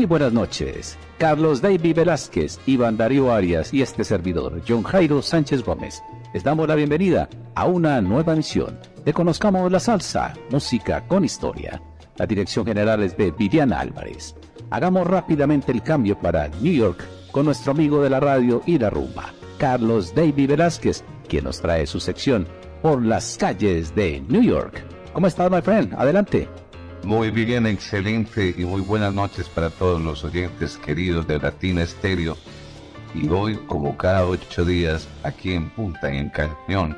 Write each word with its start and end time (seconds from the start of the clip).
Muy 0.00 0.06
buenas 0.06 0.32
noches. 0.32 0.98
Carlos 1.18 1.60
David 1.60 1.94
Velázquez, 1.94 2.58
Iván 2.64 2.96
Darío 2.96 3.30
Arias 3.30 3.74
y 3.74 3.82
este 3.82 4.02
servidor, 4.02 4.62
John 4.66 4.82
Jairo 4.82 5.20
Sánchez 5.20 5.62
Gómez, 5.62 6.02
les 6.32 6.42
damos 6.42 6.66
la 6.66 6.74
bienvenida 6.74 7.28
a 7.54 7.66
una 7.66 8.00
nueva 8.00 8.32
emisión 8.32 8.78
de 9.04 9.12
Conozcamos 9.12 9.70
la 9.70 9.78
Salsa, 9.78 10.32
música 10.50 11.06
con 11.06 11.22
historia. 11.22 11.82
La 12.16 12.24
dirección 12.24 12.64
general 12.64 13.02
es 13.02 13.14
de 13.18 13.30
Viviana 13.30 13.80
Álvarez. 13.80 14.34
Hagamos 14.70 15.06
rápidamente 15.06 15.70
el 15.70 15.82
cambio 15.82 16.18
para 16.18 16.48
New 16.62 16.72
York 16.72 17.04
con 17.30 17.44
nuestro 17.44 17.72
amigo 17.72 18.02
de 18.02 18.08
la 18.08 18.20
radio 18.20 18.62
y 18.64 18.78
la 18.78 18.88
rumba, 18.88 19.34
Carlos 19.58 20.14
David 20.14 20.48
Velázquez, 20.48 21.04
quien 21.28 21.44
nos 21.44 21.60
trae 21.60 21.86
su 21.86 22.00
sección 22.00 22.48
por 22.80 23.04
las 23.04 23.36
calles 23.36 23.94
de 23.94 24.24
New 24.30 24.40
York. 24.40 24.82
¿Cómo 25.12 25.26
estás, 25.26 25.50
my 25.50 25.60
friend? 25.60 25.92
Adelante. 25.92 26.48
Muy 27.04 27.30
bien, 27.30 27.66
excelente 27.66 28.54
y 28.56 28.64
muy 28.64 28.82
buenas 28.82 29.14
noches 29.14 29.48
para 29.48 29.70
todos 29.70 30.00
los 30.02 30.22
oyentes 30.22 30.76
queridos 30.76 31.26
de 31.26 31.38
Latina 31.38 31.82
Estéreo. 31.82 32.36
Y 33.14 33.26
hoy, 33.30 33.56
como 33.66 33.96
cada 33.96 34.26
ocho 34.26 34.66
días, 34.66 35.08
aquí 35.24 35.54
en 35.54 35.70
Punta, 35.70 36.12
en 36.12 36.28
Cañón, 36.28 36.96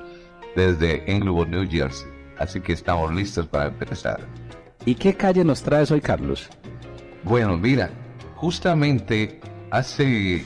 desde 0.56 1.11
Englewood, 1.11 1.47
New 1.47 1.70
Jersey. 1.70 2.08
Así 2.36 2.61
que 2.61 2.73
estamos 2.73 3.14
listos 3.14 3.47
para 3.47 3.67
empezar. 3.67 4.20
¿Y 4.84 4.97
qué 4.97 5.14
calle 5.14 5.45
nos 5.45 5.62
traes 5.62 5.92
hoy, 5.92 6.00
Carlos? 6.00 6.48
Bueno, 7.23 7.56
mira, 7.56 7.89
justamente 8.34 9.41
hace 9.70 10.45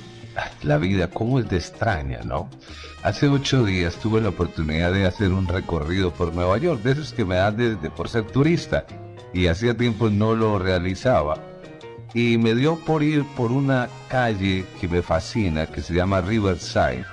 la 0.62 0.76
vida, 0.76 1.08
cómo 1.08 1.40
es 1.40 1.48
de 1.48 1.56
extraña, 1.56 2.20
¿no? 2.24 2.50
Hace 3.02 3.26
ocho 3.26 3.64
días 3.64 3.96
tuve 3.96 4.20
la 4.20 4.28
oportunidad 4.28 4.92
de 4.92 5.06
hacer 5.06 5.32
un 5.32 5.48
recorrido 5.48 6.12
por 6.12 6.34
Nueva 6.34 6.58
York, 6.58 6.82
de 6.82 6.92
esos 6.92 7.14
que 7.14 7.24
me 7.24 7.36
dan 7.36 7.56
desde 7.56 7.90
por 7.90 8.10
ser 8.10 8.24
turista 8.24 8.86
y 9.32 9.46
hacía 9.46 9.76
tiempo 9.76 10.10
no 10.10 10.34
lo 10.34 10.58
realizaba. 10.58 11.36
Y 12.14 12.38
me 12.38 12.54
dio 12.54 12.76
por 12.76 13.02
ir 13.02 13.24
por 13.36 13.52
una 13.52 13.88
calle 14.08 14.64
que 14.80 14.88
me 14.88 15.02
fascina, 15.02 15.66
que 15.66 15.82
se 15.82 15.94
llama 15.94 16.20
Riverside. 16.20 17.04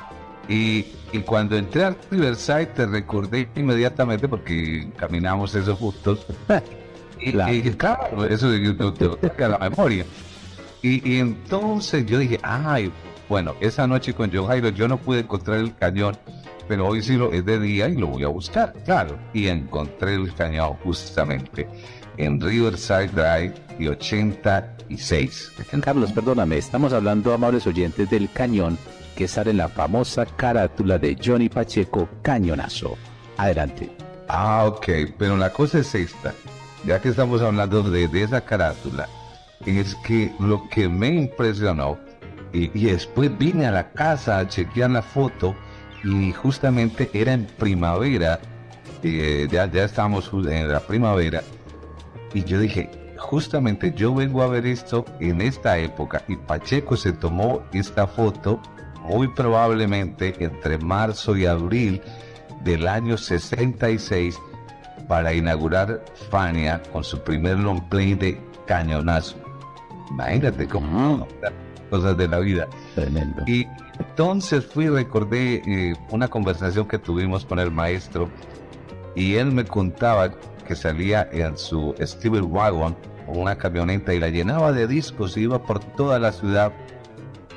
Y, 0.48 0.86
y 1.12 1.20
cuando 1.26 1.58
entré 1.58 1.84
a 1.84 1.96
Riverside 2.10 2.68
te 2.68 2.86
recordé 2.86 3.50
inmediatamente 3.56 4.28
porque 4.28 4.88
caminamos 4.96 5.56
esos 5.56 5.78
juntos. 5.78 6.26
y, 7.20 7.32
claro, 7.72 8.26
eso 8.26 8.50
te, 8.50 9.30
te, 9.30 9.48
la 9.48 9.58
memoria. 9.58 10.06
Y, 10.82 11.14
y, 11.14 11.20
entonces 11.20 12.06
yo 12.06 12.20
dije, 12.20 12.40
ay, 12.44 12.92
bueno, 13.30 13.56
esa 13.62 13.88
noche 13.88 14.14
con 14.14 14.32
Joe 14.32 14.46
Jairo 14.48 14.70
yo 14.70 14.88
no 14.88 14.98
pude 14.98 15.22
encontrar 15.22 15.60
el 15.60 15.76
cañón, 15.76 16.18
pero 16.68 16.88
hoy 16.88 17.02
sí 17.02 17.16
lo 17.16 17.32
es 17.32 17.46
de 17.46 17.60
día 17.60 17.88
y 17.88 17.96
lo 17.96 18.08
voy 18.08 18.24
a 18.24 18.28
buscar, 18.28 18.74
claro. 18.86 19.18
Y 19.34 19.48
encontré 19.48 20.16
el 20.16 20.34
cañón 20.34 20.74
justamente 20.84 21.68
en 22.18 22.40
Riverside 22.40 23.08
Drive 23.08 23.54
y 23.80 23.88
86. 23.88 25.52
Carlos, 25.82 26.12
perdóname, 26.12 26.58
estamos 26.58 26.94
hablando, 26.94 27.34
amables 27.34 27.66
oyentes, 27.68 28.10
del 28.10 28.32
cañón 28.32 28.78
que 29.16 29.28
sale 29.28 29.52
en 29.52 29.58
la 29.58 29.70
famosa 29.70 30.26
carátula 30.26 30.98
de 30.98 31.18
Johnny 31.24 31.50
Pacheco, 31.50 32.10
Cañonazo. 32.22 32.98
Adelante. 33.38 33.90
Ah, 34.28 34.66
ok, 34.68 34.88
pero 35.18 35.38
la 35.38 35.52
cosa 35.52 35.80
es 35.80 35.94
esta, 35.96 36.34
ya 36.86 37.00
que 37.00 37.10
estamos 37.10 37.42
hablando 37.42 37.84
de, 37.84 38.10
esa 38.22 38.42
carátula, 38.42 39.08
es 39.66 39.96
que 39.96 40.32
lo 40.40 40.68
que 40.70 40.88
me 40.90 41.10
impresionó, 41.10 41.98
y, 42.52 42.68
después 42.68 43.36
vine 43.38 43.66
a 43.66 43.72
la 43.72 43.92
casa 43.92 44.40
a 44.40 44.48
chequear 44.48 44.92
la 44.92 45.02
foto, 45.02 45.56
y 46.04 46.32
justamente 46.32 47.10
era 47.14 47.34
en 47.34 47.46
primavera, 47.46 48.40
eh, 49.04 49.48
ya, 49.52 49.70
ya 49.70 49.84
estamos 49.84 50.30
en 50.34 50.72
la 50.72 50.80
primavera, 50.80 51.44
y 52.34 52.44
yo 52.44 52.60
dije, 52.60 52.90
justamente 53.18 53.94
yo 53.96 54.14
vengo 54.14 54.42
a 54.42 54.48
ver 54.48 54.66
esto 54.66 55.06
en 55.20 55.42
esta 55.42 55.78
época 55.78 56.24
y 56.28 56.36
Pacheco 56.36 56.98
se 56.98 57.14
tomó 57.14 57.62
esta 57.74 58.08
foto 58.08 58.62
muy 59.02 59.28
probablemente 59.28 60.36
entre 60.44 60.78
marzo 60.78 61.36
y 61.36 61.46
abril 61.46 62.02
del 62.64 62.88
año 62.88 63.18
66 63.18 64.40
para 65.08 65.34
inaugurar 65.34 66.04
Fania 66.30 66.82
con 66.92 67.04
su 67.04 67.20
primer 67.20 67.60
long 67.60 67.82
play 67.90 68.14
de 68.16 68.40
cañonazo. 68.66 69.36
Imagínate 70.12 70.68
cómo 70.68 71.28
cosas 71.90 72.18
de 72.18 72.28
la 72.28 72.40
vida. 72.40 72.68
Tremendo. 72.96 73.44
Y 73.46 73.68
entonces 74.00 74.66
fui, 74.66 74.88
recordé 74.88 75.62
eh, 75.66 75.94
una 76.10 76.28
conversación 76.28 76.88
que 76.88 76.98
tuvimos 76.98 77.46
con 77.46 77.60
el 77.60 77.72
maestro 77.72 78.30
y 79.16 79.36
él 79.36 79.52
me 79.52 79.66
contaba 79.66 80.32
que 80.64 80.76
salía 80.76 81.28
en 81.32 81.58
su 81.58 81.96
Steven 82.00 82.52
Wagon, 82.52 82.96
una 83.28 83.58
camioneta, 83.58 84.14
y 84.14 84.20
la 84.20 84.30
llenaba 84.30 84.72
de 84.72 84.88
discos 84.88 85.38
y 85.38 85.42
iba 85.42 85.64
por 85.64 85.80
toda 85.80 86.20
la 86.20 86.32
ciudad 86.32 86.72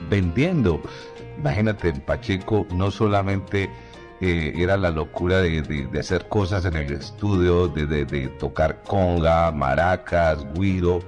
vendiendo. 0.09 0.81
Imagínate, 1.39 1.93
Pacheco 1.93 2.67
no 2.71 2.91
solamente 2.91 3.71
eh, 4.21 4.55
era 4.57 4.77
la 4.77 4.91
locura 4.91 5.41
de, 5.43 5.89
hacer 5.99 6.29
cosas 6.29 6.65
en 6.65 6.77
el 6.77 6.93
estudio, 6.93 7.69
de, 7.69 8.29
tocar 8.39 8.83
conga, 8.83 9.51
maracas, 9.53 10.47
guiro, 10.55 11.01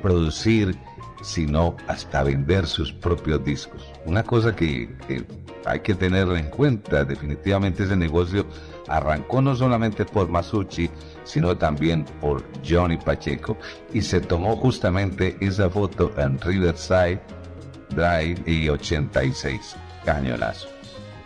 producir, 0.00 0.76
sino 1.22 1.76
hasta 1.88 2.22
vender 2.22 2.66
sus 2.66 2.92
propios 2.92 3.44
discos. 3.44 3.90
Una 4.06 4.22
cosa 4.22 4.54
que, 4.54 4.88
que 5.06 5.24
hay 5.66 5.80
que 5.80 5.94
tener 5.94 6.28
en 6.28 6.50
cuenta, 6.50 7.04
definitivamente 7.04 7.84
ese 7.84 7.96
negocio 7.96 8.46
arrancó 8.88 9.40
no 9.42 9.54
solamente 9.54 10.04
por 10.04 10.28
Masucci, 10.28 10.90
sino 11.24 11.56
también 11.56 12.04
por 12.20 12.44
Johnny 12.66 12.96
Pacheco 12.96 13.56
y 13.92 14.00
se 14.02 14.20
tomó 14.20 14.56
justamente 14.56 15.36
esa 15.40 15.68
foto 15.68 16.12
en 16.18 16.40
Riverside 16.40 17.20
Drive 17.90 18.42
y 18.46 18.68
86 18.68 19.76
cañonazo. 20.04 20.68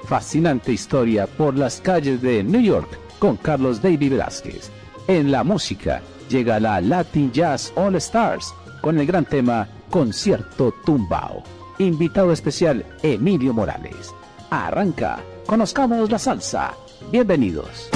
Fascinante 0.05 0.73
historia 0.73 1.27
por 1.27 1.57
las 1.57 1.81
calles 1.81 2.23
de 2.23 2.43
New 2.43 2.63
York 2.63 2.89
con 3.19 3.37
Carlos 3.37 3.83
David 3.83 4.13
Velázquez. 4.13 4.71
En 5.07 5.31
la 5.31 5.45
música 5.45 6.01
llega 6.29 6.61
la 6.61 6.81
Latin 6.81 7.33
Jazz 7.33 7.73
All 7.77 7.97
Stars 7.97 8.55
con 8.81 8.99
el 8.99 9.07
gran 9.07 9.25
tema 9.25 9.69
Concierto 9.91 10.73
Tumbao. 10.85 11.43
Invitado 11.79 12.33
especial 12.33 12.85
Emilio 13.03 13.53
Morales. 13.53 14.15
Arranca, 14.51 15.21
conozcamos 15.47 16.11
la 16.11 16.19
salsa. 16.19 16.75
Bienvenidos. 17.11 17.89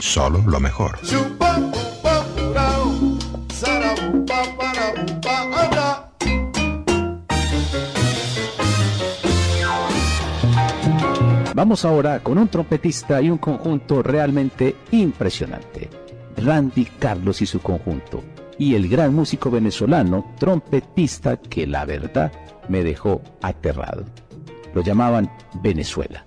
Solo 0.00 0.42
lo 0.46 0.60
mejor. 0.60 0.98
Vamos 11.54 11.86
ahora 11.86 12.22
con 12.22 12.36
un 12.36 12.48
trompetista 12.48 13.22
y 13.22 13.30
un 13.30 13.38
conjunto 13.38 14.02
realmente 14.02 14.76
impresionante. 14.90 15.88
Randy 16.36 16.84
Carlos 16.98 17.40
y 17.40 17.46
su 17.46 17.60
conjunto. 17.60 18.22
Y 18.58 18.74
el 18.74 18.90
gran 18.90 19.14
músico 19.14 19.50
venezolano, 19.50 20.34
trompetista 20.38 21.38
que 21.38 21.66
la 21.66 21.86
verdad 21.86 22.30
me 22.68 22.84
dejó 22.84 23.22
aterrado. 23.40 24.04
Lo 24.74 24.82
llamaban 24.82 25.30
Venezuela. 25.62 26.26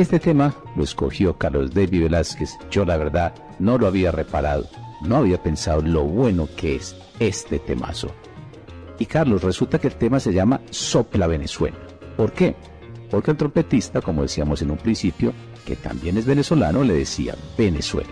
Este 0.00 0.18
tema 0.18 0.54
lo 0.76 0.84
escogió 0.84 1.36
Carlos 1.36 1.74
David 1.74 2.04
Velázquez. 2.04 2.56
Yo 2.70 2.86
la 2.86 2.96
verdad 2.96 3.34
no 3.58 3.76
lo 3.76 3.86
había 3.86 4.10
reparado. 4.10 4.66
No 5.02 5.16
había 5.16 5.42
pensado 5.42 5.82
lo 5.82 6.04
bueno 6.04 6.48
que 6.56 6.76
es 6.76 6.96
este 7.18 7.58
temazo. 7.58 8.10
Y 8.98 9.04
Carlos, 9.04 9.42
resulta 9.42 9.78
que 9.78 9.88
el 9.88 9.96
tema 9.96 10.18
se 10.18 10.32
llama 10.32 10.62
Sopla 10.70 11.26
Venezuela. 11.26 11.76
¿Por 12.16 12.32
qué? 12.32 12.56
Porque 13.10 13.32
el 13.32 13.36
trompetista, 13.36 14.00
como 14.00 14.22
decíamos 14.22 14.62
en 14.62 14.70
un 14.70 14.78
principio, 14.78 15.34
que 15.66 15.76
también 15.76 16.16
es 16.16 16.24
venezolano, 16.24 16.82
le 16.82 16.94
decía 16.94 17.34
Venezuela. 17.58 18.08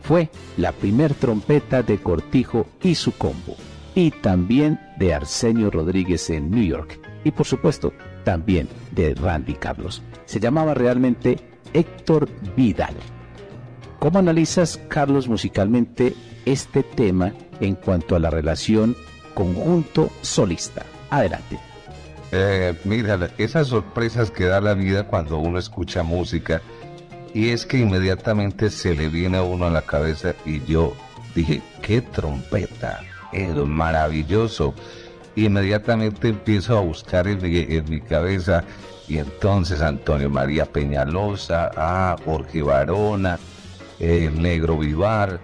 Fue 0.00 0.30
la 0.56 0.72
primer 0.72 1.12
trompeta 1.12 1.82
de 1.82 1.98
Cortijo 1.98 2.66
y 2.82 2.94
su 2.94 3.12
combo, 3.12 3.56
y 3.94 4.10
también 4.10 4.80
de 4.98 5.12
Arsenio 5.12 5.70
Rodríguez 5.70 6.30
en 6.30 6.50
New 6.50 6.64
York, 6.64 6.98
y 7.24 7.30
por 7.30 7.44
supuesto 7.44 7.92
también 8.26 8.68
de 8.90 9.14
Randy 9.14 9.54
Carlos. 9.54 10.02
Se 10.24 10.40
llamaba 10.40 10.74
realmente 10.74 11.38
Héctor 11.72 12.28
Vidal. 12.56 12.96
¿Cómo 14.00 14.18
analizas, 14.18 14.80
Carlos, 14.88 15.28
musicalmente 15.28 16.12
este 16.44 16.82
tema 16.82 17.32
en 17.60 17.76
cuanto 17.76 18.16
a 18.16 18.18
la 18.18 18.28
relación 18.28 18.96
conjunto 19.32 20.10
solista? 20.22 20.84
Adelante. 21.08 21.60
Eh, 22.32 22.74
mira, 22.82 23.30
esas 23.38 23.68
sorpresas 23.68 24.32
que 24.32 24.46
da 24.46 24.60
la 24.60 24.74
vida 24.74 25.06
cuando 25.06 25.38
uno 25.38 25.60
escucha 25.60 26.02
música 26.02 26.60
y 27.32 27.50
es 27.50 27.64
que 27.64 27.78
inmediatamente 27.78 28.70
se 28.70 28.96
le 28.96 29.08
viene 29.08 29.36
a 29.36 29.44
uno 29.44 29.66
a 29.66 29.70
la 29.70 29.82
cabeza 29.82 30.34
y 30.44 30.64
yo 30.64 30.94
dije, 31.32 31.62
qué 31.80 32.00
trompeta, 32.00 33.02
es 33.32 33.54
maravilloso. 33.54 34.74
Inmediatamente 35.36 36.28
empiezo 36.28 36.76
a 36.76 36.80
buscar 36.80 37.28
en 37.28 37.40
mi, 37.88 38.00
cabeza 38.00 38.64
y 39.06 39.18
entonces 39.18 39.80
Antonio 39.80 40.28
María 40.28 40.66
Peñalosa, 40.66 41.70
ah, 41.76 42.16
Jorge 42.24 42.62
Varona, 42.62 43.38
el 44.00 44.40
Negro 44.40 44.78
Vivar, 44.78 45.38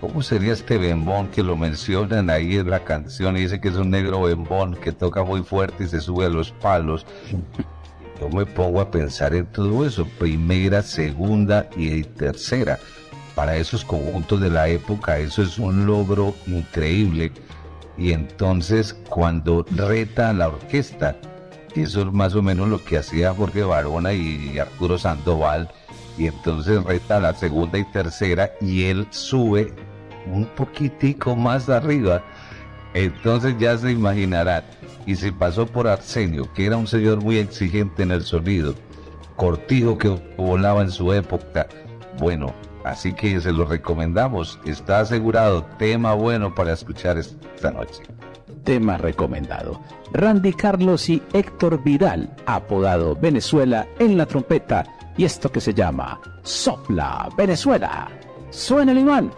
¿Cómo 0.00 0.22
sería 0.22 0.52
este 0.52 0.78
bembón 0.78 1.26
que 1.26 1.42
lo 1.42 1.56
mencionan 1.56 2.30
ahí 2.30 2.56
en 2.56 2.70
la 2.70 2.84
canción 2.84 3.36
y 3.36 3.40
dice 3.40 3.60
que 3.60 3.68
es 3.68 3.74
un 3.74 3.90
negro 3.90 4.22
bembón 4.22 4.76
que 4.76 4.92
toca 4.92 5.24
muy 5.24 5.42
fuerte 5.42 5.84
y 5.84 5.88
se 5.88 6.00
sube 6.00 6.26
a 6.26 6.28
los 6.28 6.52
palos? 6.52 7.04
Yo 8.20 8.28
me 8.28 8.46
pongo 8.46 8.80
a 8.80 8.92
pensar 8.92 9.34
en 9.34 9.46
todo 9.46 9.84
eso, 9.84 10.06
primera, 10.18 10.82
segunda 10.82 11.68
y 11.76 12.04
tercera. 12.04 12.78
Para 13.34 13.56
esos 13.56 13.84
conjuntos 13.84 14.40
de 14.40 14.50
la 14.50 14.68
época 14.68 15.18
eso 15.18 15.42
es 15.42 15.58
un 15.58 15.86
logro 15.86 16.32
increíble. 16.46 17.32
Y 17.98 18.12
entonces 18.12 18.96
cuando 19.08 19.66
reta 19.70 20.32
la 20.32 20.48
orquesta, 20.48 21.16
eso 21.74 22.02
es 22.02 22.12
más 22.12 22.34
o 22.34 22.42
menos 22.42 22.68
lo 22.68 22.84
que 22.84 22.98
hacía 22.98 23.34
Jorge 23.34 23.62
Barona 23.62 24.12
y 24.12 24.58
Arturo 24.58 24.98
Sandoval, 24.98 25.68
y 26.16 26.26
entonces 26.26 26.82
reta 26.84 27.20
la 27.20 27.34
segunda 27.34 27.78
y 27.78 27.84
tercera 27.84 28.50
y 28.60 28.84
él 28.84 29.06
sube 29.10 29.72
un 30.26 30.46
poquitico 30.46 31.36
más 31.36 31.68
arriba. 31.68 32.22
Entonces 32.94 33.54
ya 33.58 33.76
se 33.78 33.92
imaginarán. 33.92 34.64
Y 35.06 35.16
se 35.16 35.32
pasó 35.32 35.66
por 35.66 35.86
Arsenio, 35.86 36.52
que 36.52 36.66
era 36.66 36.76
un 36.76 36.86
señor 36.86 37.22
muy 37.22 37.38
exigente 37.38 38.02
en 38.02 38.10
el 38.10 38.22
sonido. 38.22 38.74
Cortijo 39.36 39.96
que 39.96 40.08
volaba 40.36 40.82
en 40.82 40.90
su 40.90 41.12
época. 41.12 41.68
Bueno, 42.18 42.52
así 42.84 43.12
que 43.12 43.40
se 43.40 43.52
lo 43.52 43.64
recomendamos. 43.64 44.58
Está 44.64 45.00
asegurado. 45.00 45.64
Tema 45.78 46.14
bueno 46.14 46.54
para 46.54 46.72
escuchar 46.72 47.18
esta 47.18 47.70
noche. 47.70 48.02
Tema 48.64 48.98
recomendado. 48.98 49.80
Randy 50.12 50.52
Carlos 50.52 51.08
y 51.08 51.22
Héctor 51.32 51.82
Vidal, 51.82 52.34
apodado 52.46 53.14
Venezuela 53.16 53.86
en 53.98 54.16
la 54.16 54.26
trompeta. 54.26 54.84
Y 55.16 55.24
esto 55.24 55.50
que 55.50 55.60
se 55.60 55.74
llama 55.74 56.20
Sopla 56.42 57.28
Venezuela. 57.36 58.08
Suena 58.50 58.92
el 58.92 58.98
imán. 58.98 59.30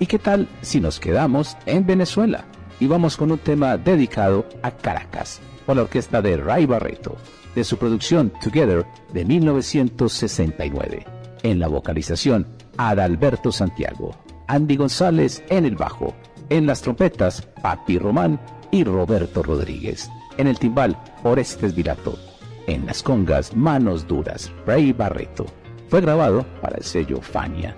¿Y 0.00 0.06
qué 0.06 0.18
tal 0.18 0.46
si 0.60 0.80
nos 0.80 1.00
quedamos 1.00 1.56
en 1.64 1.86
Venezuela? 1.86 2.44
Y 2.78 2.86
vamos 2.86 3.16
con 3.16 3.32
un 3.32 3.38
tema 3.38 3.78
dedicado 3.78 4.46
a 4.62 4.70
Caracas, 4.70 5.40
por 5.64 5.76
la 5.76 5.82
orquesta 5.82 6.20
de 6.20 6.36
Ray 6.36 6.66
Barreto, 6.66 7.16
de 7.54 7.64
su 7.64 7.78
producción 7.78 8.30
Together 8.42 8.84
de 9.14 9.24
1969. 9.24 11.06
En 11.42 11.58
la 11.58 11.68
vocalización, 11.68 12.46
Adalberto 12.76 13.50
Santiago, 13.52 14.14
Andy 14.48 14.76
González 14.76 15.42
en 15.48 15.64
el 15.64 15.76
bajo, 15.76 16.14
en 16.50 16.66
las 16.66 16.82
trompetas, 16.82 17.40
Papi 17.62 17.98
Román 17.98 18.38
y 18.74 18.82
Roberto 18.82 19.40
Rodríguez. 19.40 20.10
En 20.36 20.48
el 20.48 20.58
timbal, 20.58 20.98
Orestes 21.22 21.76
Virato. 21.76 22.18
En 22.66 22.86
las 22.86 23.04
congas, 23.04 23.54
Manos 23.54 24.08
Duras, 24.08 24.50
Ray 24.66 24.92
Barreto. 24.92 25.46
Fue 25.88 26.00
grabado 26.00 26.44
para 26.60 26.78
el 26.78 26.82
sello 26.82 27.20
Fania. 27.20 27.76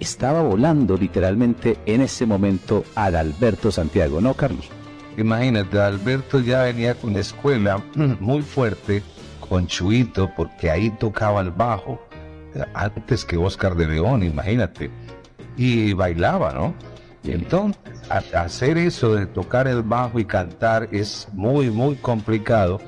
Estaba 0.00 0.42
volando 0.42 0.96
literalmente 0.96 1.78
en 1.86 2.00
ese 2.00 2.26
momento 2.26 2.82
Adalberto 2.96 3.70
Santiago, 3.70 4.20
¿no, 4.20 4.34
Carlos? 4.34 4.68
Imagínate, 5.16 5.78
Alberto 5.78 6.40
ya 6.40 6.64
venía 6.64 6.96
con 6.96 7.12
la 7.12 7.20
escuela 7.20 7.80
muy 8.18 8.42
fuerte 8.42 9.00
con 9.48 9.68
Chuito, 9.68 10.28
porque 10.36 10.72
ahí 10.72 10.90
tocaba 10.90 11.40
el 11.40 11.52
bajo, 11.52 12.04
antes 12.74 13.24
que 13.24 13.36
Oscar 13.36 13.76
de 13.76 13.86
León, 13.86 14.24
imagínate, 14.24 14.90
y 15.56 15.92
bailaba, 15.92 16.52
¿no? 16.52 16.74
Y 17.22 17.30
entonces, 17.30 17.91
hacer 18.18 18.78
eso 18.78 19.14
de 19.14 19.26
tocar 19.26 19.66
el 19.66 19.82
bajo 19.82 20.18
y 20.18 20.24
cantar 20.24 20.88
es 20.92 21.28
muy, 21.32 21.70
muy 21.70 21.96
complicado. 21.96 22.80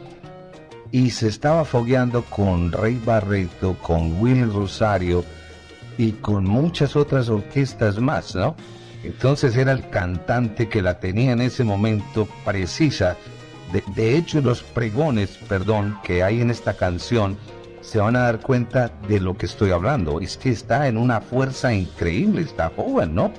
Y 0.90 1.10
se 1.10 1.28
estaba 1.28 1.64
fogueando 1.64 2.22
con 2.24 2.70
Rey 2.70 3.00
Barreto, 3.04 3.76
con 3.82 4.20
Willy 4.20 4.44
Rosario 4.44 5.24
y 5.98 6.12
con 6.12 6.44
muchas 6.44 6.94
otras 6.94 7.28
orquestas 7.28 7.98
más, 7.98 8.34
¿no? 8.34 8.54
Entonces 9.02 9.56
era 9.56 9.72
el 9.72 9.88
cantante 9.90 10.68
que 10.68 10.82
la 10.82 10.98
tenía 11.00 11.32
en 11.32 11.40
ese 11.40 11.64
momento 11.64 12.28
precisa. 12.44 13.16
De, 13.72 13.82
de 13.94 14.16
hecho, 14.16 14.40
los 14.40 14.62
pregones, 14.62 15.38
perdón, 15.48 15.98
que 16.02 16.22
hay 16.22 16.40
en 16.40 16.50
esta 16.50 16.74
canción, 16.74 17.36
se 17.80 17.98
van 17.98 18.16
a 18.16 18.20
dar 18.20 18.40
cuenta 18.40 18.90
de 19.08 19.20
lo 19.20 19.36
que 19.36 19.46
estoy 19.46 19.70
hablando. 19.70 20.20
Es 20.20 20.36
que 20.36 20.50
está 20.50 20.88
en 20.88 20.96
una 20.96 21.20
fuerza 21.20 21.72
increíble, 21.74 22.42
está 22.42 22.70
joven, 22.74 23.14
¿no? 23.14 23.32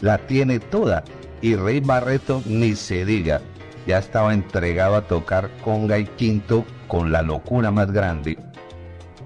La 0.00 0.18
tiene 0.18 0.58
toda. 0.58 1.04
Y 1.42 1.56
Rey 1.56 1.80
Barreto 1.80 2.40
ni 2.46 2.76
se 2.76 3.04
diga, 3.04 3.42
ya 3.86 3.98
estaba 3.98 4.32
entregado 4.32 4.94
a 4.94 5.06
tocar 5.08 5.50
conga 5.64 5.98
y 5.98 6.06
quinto 6.06 6.64
con 6.86 7.10
la 7.10 7.22
locura 7.22 7.72
más 7.72 7.90
grande. 7.90 8.38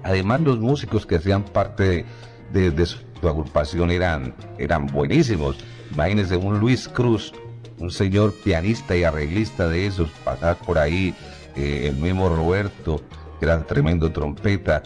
Además, 0.03 0.41
los 0.41 0.59
músicos 0.59 1.05
que 1.05 1.17
hacían 1.17 1.43
parte 1.43 2.05
de, 2.51 2.85
su 2.85 2.97
agrupación 3.27 3.91
eran, 3.91 4.33
eran 4.57 4.87
buenísimos. 4.87 5.57
Imagínense 5.93 6.37
un 6.37 6.59
Luis 6.59 6.87
Cruz, 6.87 7.33
un 7.77 7.91
señor 7.91 8.33
pianista 8.43 8.95
y 8.95 9.03
arreglista 9.03 9.67
de 9.67 9.85
esos, 9.85 10.09
pasar 10.23 10.57
por 10.57 10.79
ahí, 10.79 11.13
eh, 11.55 11.89
el 11.89 11.97
mismo 11.97 12.29
Roberto, 12.29 13.01
que 13.39 13.45
era 13.45 13.61
tremendo 13.63 14.11
trompeta. 14.11 14.81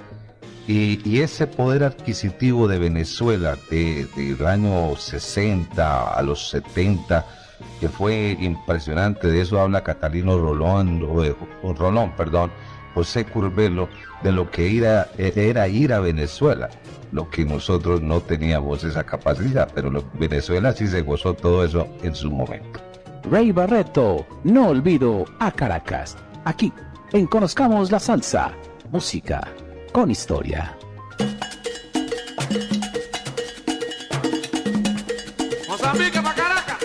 Y, 0.67 1.19
ese 1.19 1.47
poder 1.47 1.84
adquisitivo 1.84 2.67
de 2.67 2.80
Venezuela 2.80 3.58
de- 3.69 4.06
del 4.15 4.45
año 4.45 4.95
60 4.95 6.13
a 6.13 6.21
los 6.21 6.50
70, 6.50 7.26
que 7.80 7.89
fue 7.89 8.38
impresionante, 8.39 9.28
de 9.28 9.41
eso 9.41 9.60
habla 9.60 9.84
Catalino 9.84 10.38
Rolón, 10.38 11.00
de- 11.21 11.36
Rolón, 11.74 12.13
perdón, 12.15 12.52
José 12.93 13.26
Curbelo, 13.26 13.89
de 14.24 14.32
lo 14.32 14.50
que 14.52 14.78
era, 14.78 15.08
era 15.17 15.67
ir 15.67 15.93
a 15.93 16.00
Venezuela, 16.00 16.69
lo 17.12 17.30
que 17.30 17.43
nosotros 17.43 18.02
no 18.02 18.21
teníamos 18.21 18.84
esa 18.84 19.04
capacidad, 19.04 19.69
pero 19.74 19.91
Venezuela 20.13 20.74
sí 20.74 20.88
se 20.88 21.02
gozó 21.02 21.34
todo 21.34 21.65
eso 21.65 21.88
en 22.04 22.13
su 22.15 22.30
momento. 22.32 22.80
Ray 23.30 23.52
Barreto, 23.52 24.26
no 24.43 24.69
olvido 24.69 25.26
a 25.39 25.52
Caracas. 25.52 26.17
Aquí, 26.45 26.71
en 27.13 27.28
Conozcamos 27.28 27.91
la 27.91 28.00
Salsa, 28.00 28.52
música 28.91 29.47
con 29.91 30.10
historia. 30.10 30.75
Mozambique 35.67 36.21
pa' 36.21 36.34
Caracas. 36.34 36.77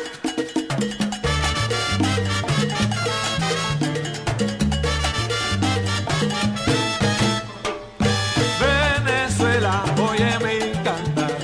Venezuela, 8.61 9.85
oye 10.11 10.39
mi 10.45 10.73
cantar. 10.83 11.39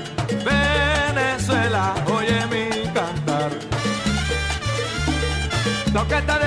Venezuela, 0.44 1.94
oye 2.12 2.46
mi 2.46 2.92
cantar. 2.92 3.50
La 5.94 6.00
orquesta 6.00 6.38
de 6.38 6.41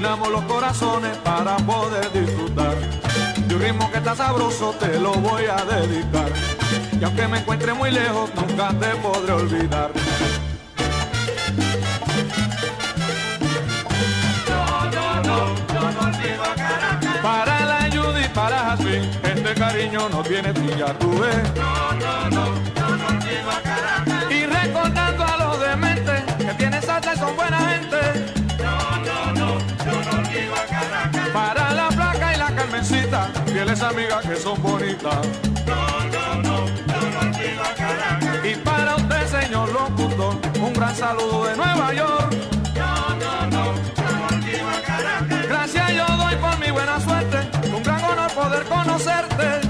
Unamos 0.00 0.30
los 0.30 0.42
corazones 0.44 1.14
para 1.18 1.58
poder 1.58 2.10
disfrutar 2.10 2.74
de 3.46 3.54
un 3.54 3.60
ritmo 3.60 3.90
que 3.90 3.98
está 3.98 4.16
sabroso, 4.16 4.74
te 4.80 4.98
lo 4.98 5.12
voy 5.12 5.42
a 5.44 5.62
dedicar. 5.62 6.30
Y 6.98 7.04
aunque 7.04 7.28
me 7.28 7.40
encuentre 7.40 7.74
muy 7.74 7.90
lejos, 7.90 8.30
nunca 8.34 8.70
te 8.80 8.96
podré 8.96 9.32
olvidar. 9.34 9.90
Para 17.22 17.66
la 17.66 17.90
Judy, 17.92 18.26
para 18.34 18.58
Jasmine, 18.58 19.10
este 19.22 19.54
cariño 19.54 20.08
no 20.08 20.22
tiene 20.22 20.54
fin, 20.54 20.78
ya. 20.78 20.94
No, 20.94 21.92
no, 21.92 22.30
no, 22.30 22.46
yo 22.74 22.96
no 22.96 23.50
a 23.50 23.62
Caracas. 23.62 24.32
Y 24.32 24.46
recordando 24.46 25.24
a 25.24 25.36
los 25.36 25.60
dementes 25.60 26.22
que 26.38 26.54
tienen 26.54 26.80
salsa 26.80 27.12
y 27.12 27.18
son 27.18 27.36
buena 27.36 27.58
gente. 27.68 28.39
Fieles 33.50 33.82
amigas 33.82 34.24
que 34.26 34.36
son 34.36 34.62
bonitas. 34.62 35.26
No, 35.66 36.00
no, 36.14 36.42
no, 36.42 36.66
no. 36.66 38.48
Y 38.48 38.54
para 38.56 38.96
usted, 38.96 39.26
señor 39.26 39.72
locutor, 39.72 40.36
un 40.60 40.72
gran 40.72 40.94
saludo 40.94 41.44
de 41.46 41.56
Nueva 41.56 41.94
York. 41.94 42.34
No, 42.76 43.16
no, 43.16 43.46
no, 43.46 43.64
no. 43.74 45.48
Gracias 45.48 45.92
yo 45.94 46.06
doy 46.16 46.36
por 46.36 46.58
mi 46.58 46.70
buena 46.70 47.00
suerte, 47.00 47.38
un 47.74 47.82
gran 47.82 48.04
honor 48.04 48.32
poder 48.32 48.64
conocerte. 48.64 49.69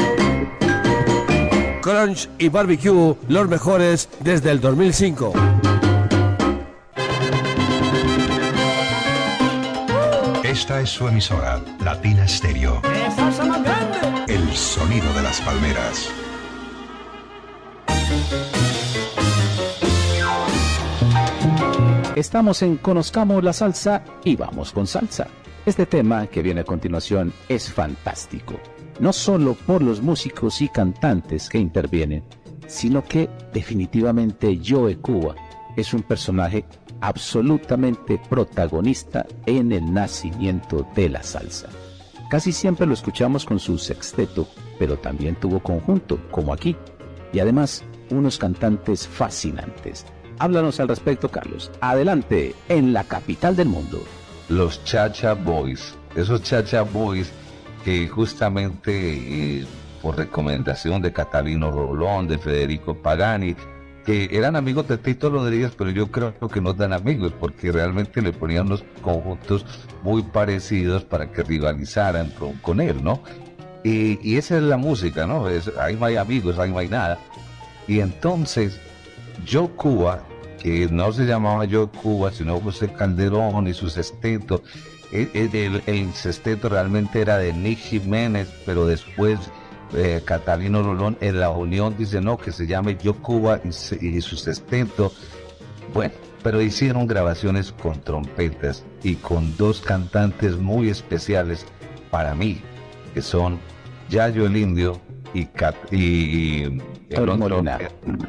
Crunch 1.81 2.29
y 2.37 2.49
Barbecue, 2.49 3.15
los 3.27 3.49
mejores 3.49 4.07
desde 4.21 4.51
el 4.51 4.61
2005. 4.61 5.33
Esta 10.43 10.81
es 10.81 10.89
su 10.89 11.07
emisora, 11.07 11.61
Latina 11.83 12.27
Stereo. 12.27 12.81
El 14.27 14.51
sonido 14.53 15.11
de 15.13 15.21
las 15.23 15.41
palmeras. 15.41 16.09
Estamos 22.15 22.61
en 22.61 22.77
Conozcamos 22.77 23.43
la 23.43 23.53
Salsa 23.53 24.03
y 24.23 24.35
vamos 24.35 24.71
con 24.71 24.85
salsa. 24.85 25.27
Este 25.65 25.85
tema 25.85 26.27
que 26.27 26.41
viene 26.41 26.61
a 26.61 26.65
continuación 26.65 27.33
es 27.47 27.71
fantástico 27.71 28.59
no 29.01 29.11
solo 29.11 29.55
por 29.55 29.81
los 29.81 30.01
músicos 30.01 30.61
y 30.61 30.69
cantantes 30.69 31.49
que 31.49 31.57
intervienen, 31.57 32.23
sino 32.67 33.03
que 33.03 33.29
definitivamente 33.51 34.61
Joe 34.63 34.97
Cuba 34.97 35.35
es 35.75 35.93
un 35.93 36.03
personaje 36.03 36.63
absolutamente 37.01 38.21
protagonista 38.29 39.25
en 39.47 39.71
el 39.71 39.91
nacimiento 39.91 40.87
de 40.95 41.09
la 41.09 41.23
salsa. 41.23 41.67
Casi 42.29 42.51
siempre 42.51 42.85
lo 42.85 42.93
escuchamos 42.93 43.43
con 43.43 43.59
su 43.59 43.77
sexteto, 43.79 44.47
pero 44.77 44.97
también 44.97 45.35
tuvo 45.35 45.59
conjunto, 45.61 46.19
como 46.29 46.53
aquí, 46.53 46.75
y 47.33 47.39
además 47.39 47.83
unos 48.11 48.37
cantantes 48.37 49.07
fascinantes. 49.07 50.05
Háblanos 50.37 50.79
al 50.79 50.87
respecto, 50.87 51.29
Carlos. 51.29 51.71
Adelante, 51.81 52.55
en 52.69 52.93
la 52.93 53.03
capital 53.03 53.55
del 53.55 53.67
mundo. 53.67 54.01
Los 54.47 54.83
Chacha 54.83 55.33
Boys. 55.33 55.95
Esos 56.15 56.43
Chacha 56.43 56.83
Boys 56.83 57.31
que 57.83 58.07
justamente 58.07 58.91
eh, 59.59 59.65
por 60.01 60.17
recomendación 60.17 61.01
de 61.01 61.13
Catalino 61.13 61.71
Rolón, 61.71 62.27
de 62.27 62.37
Federico 62.37 62.95
Pagani, 62.95 63.55
que 64.05 64.29
eran 64.31 64.55
amigos 64.55 64.87
de 64.87 64.97
Tito 64.97 65.29
Rodríguez, 65.29 65.73
pero 65.77 65.91
yo 65.91 66.07
creo 66.11 66.33
que 66.33 66.61
no 66.61 66.75
tan 66.75 66.93
amigos, 66.93 67.33
porque 67.39 67.71
realmente 67.71 68.21
le 68.21 68.33
ponían 68.33 68.67
unos 68.67 68.83
conjuntos 69.01 69.65
muy 70.03 70.23
parecidos 70.23 71.03
para 71.03 71.31
que 71.31 71.43
rivalizaran 71.43 72.31
con, 72.61 72.81
él, 72.81 73.03
¿no? 73.03 73.21
Y, 73.83 74.37
esa 74.37 74.57
es 74.57 74.63
la 74.63 74.77
música, 74.77 75.25
¿no? 75.27 75.49
Es, 75.49 75.71
ahí 75.79 75.95
no 75.95 76.05
hay 76.05 76.15
amigos, 76.15 76.57
ahí 76.57 76.71
no 76.71 76.79
hay 76.79 76.87
nada. 76.87 77.19
Y 77.87 77.99
entonces, 77.99 78.79
Joe 79.49 79.69
Cuba, 79.69 80.23
que 80.61 80.87
no 80.89 81.11
se 81.11 81.25
llamaba 81.25 81.65
Joe 81.69 81.87
Cuba, 81.87 82.31
sino 82.31 82.59
José 82.59 82.91
Calderón 82.91 83.67
y 83.67 83.73
sus 83.73 83.97
estetos, 83.97 84.61
el, 85.11 85.81
el, 85.85 86.13
sexteto 86.13 86.69
realmente 86.69 87.21
era 87.21 87.37
de 87.37 87.53
Nick 87.53 87.79
Jiménez, 87.79 88.49
pero 88.65 88.85
después 88.85 89.39
eh, 89.93 90.21
Catalino 90.23 90.83
Rolón 90.83 91.17
en 91.21 91.39
la 91.39 91.49
unión 91.49 91.95
dice 91.97 92.21
no, 92.21 92.37
que 92.37 92.51
se 92.51 92.67
llame 92.67 92.97
Yo 93.01 93.15
Cuba 93.15 93.59
y, 93.63 93.69
y 94.05 94.21
su 94.21 94.37
sexteto. 94.37 95.11
Bueno, 95.93 96.13
pero 96.43 96.61
hicieron 96.61 97.07
grabaciones 97.07 97.71
con 97.71 97.99
trompetas 98.01 98.83
y 99.03 99.15
con 99.15 99.55
dos 99.57 99.81
cantantes 99.81 100.57
muy 100.57 100.89
especiales 100.89 101.65
para 102.09 102.33
mí, 102.33 102.61
que 103.13 103.21
son 103.21 103.59
Yayo 104.09 104.45
el 104.45 104.57
Indio 104.57 104.99
y, 105.33 105.45
Tony, 107.09 107.37
Molina. 107.37 107.79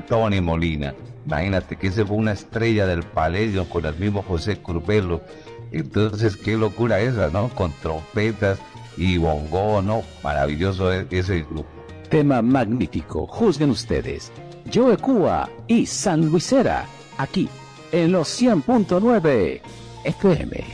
Tony 0.09 0.40
Molina. 0.40 0.95
Imagínate 1.27 1.77
que 1.77 1.88
ese 1.88 2.05
fue 2.05 2.16
una 2.16 2.33
estrella 2.33 2.87
del 2.87 3.03
Paledio 3.03 3.68
con 3.68 3.87
el 3.87 3.95
mismo 3.97 4.23
José 4.23 4.57
Curbelo 4.57 5.23
entonces, 5.73 6.37
qué 6.37 6.57
locura 6.57 7.01
esa, 7.01 7.29
¿no? 7.29 7.49
Con 7.51 7.73
trompetas 7.83 8.59
y 8.97 9.19
bongo, 9.19 9.83
¿no? 9.83 10.03
Maravilloso 10.23 10.93
e-, 10.93 11.07
ese 11.11 11.43
grupo. 11.43 11.69
Tema 12.11 12.43
magnífico, 12.43 13.27
juzguen 13.27 13.71
ustedes. 13.71 14.31
Joe 14.73 14.97
Cuba 14.97 15.49
y 15.67 15.87
San 15.87 16.27
Luisera, 16.27 16.87
aquí, 17.19 17.49
en 17.91 18.13
los 18.13 18.41
100.9 18.41 19.61
FM. 20.05 20.65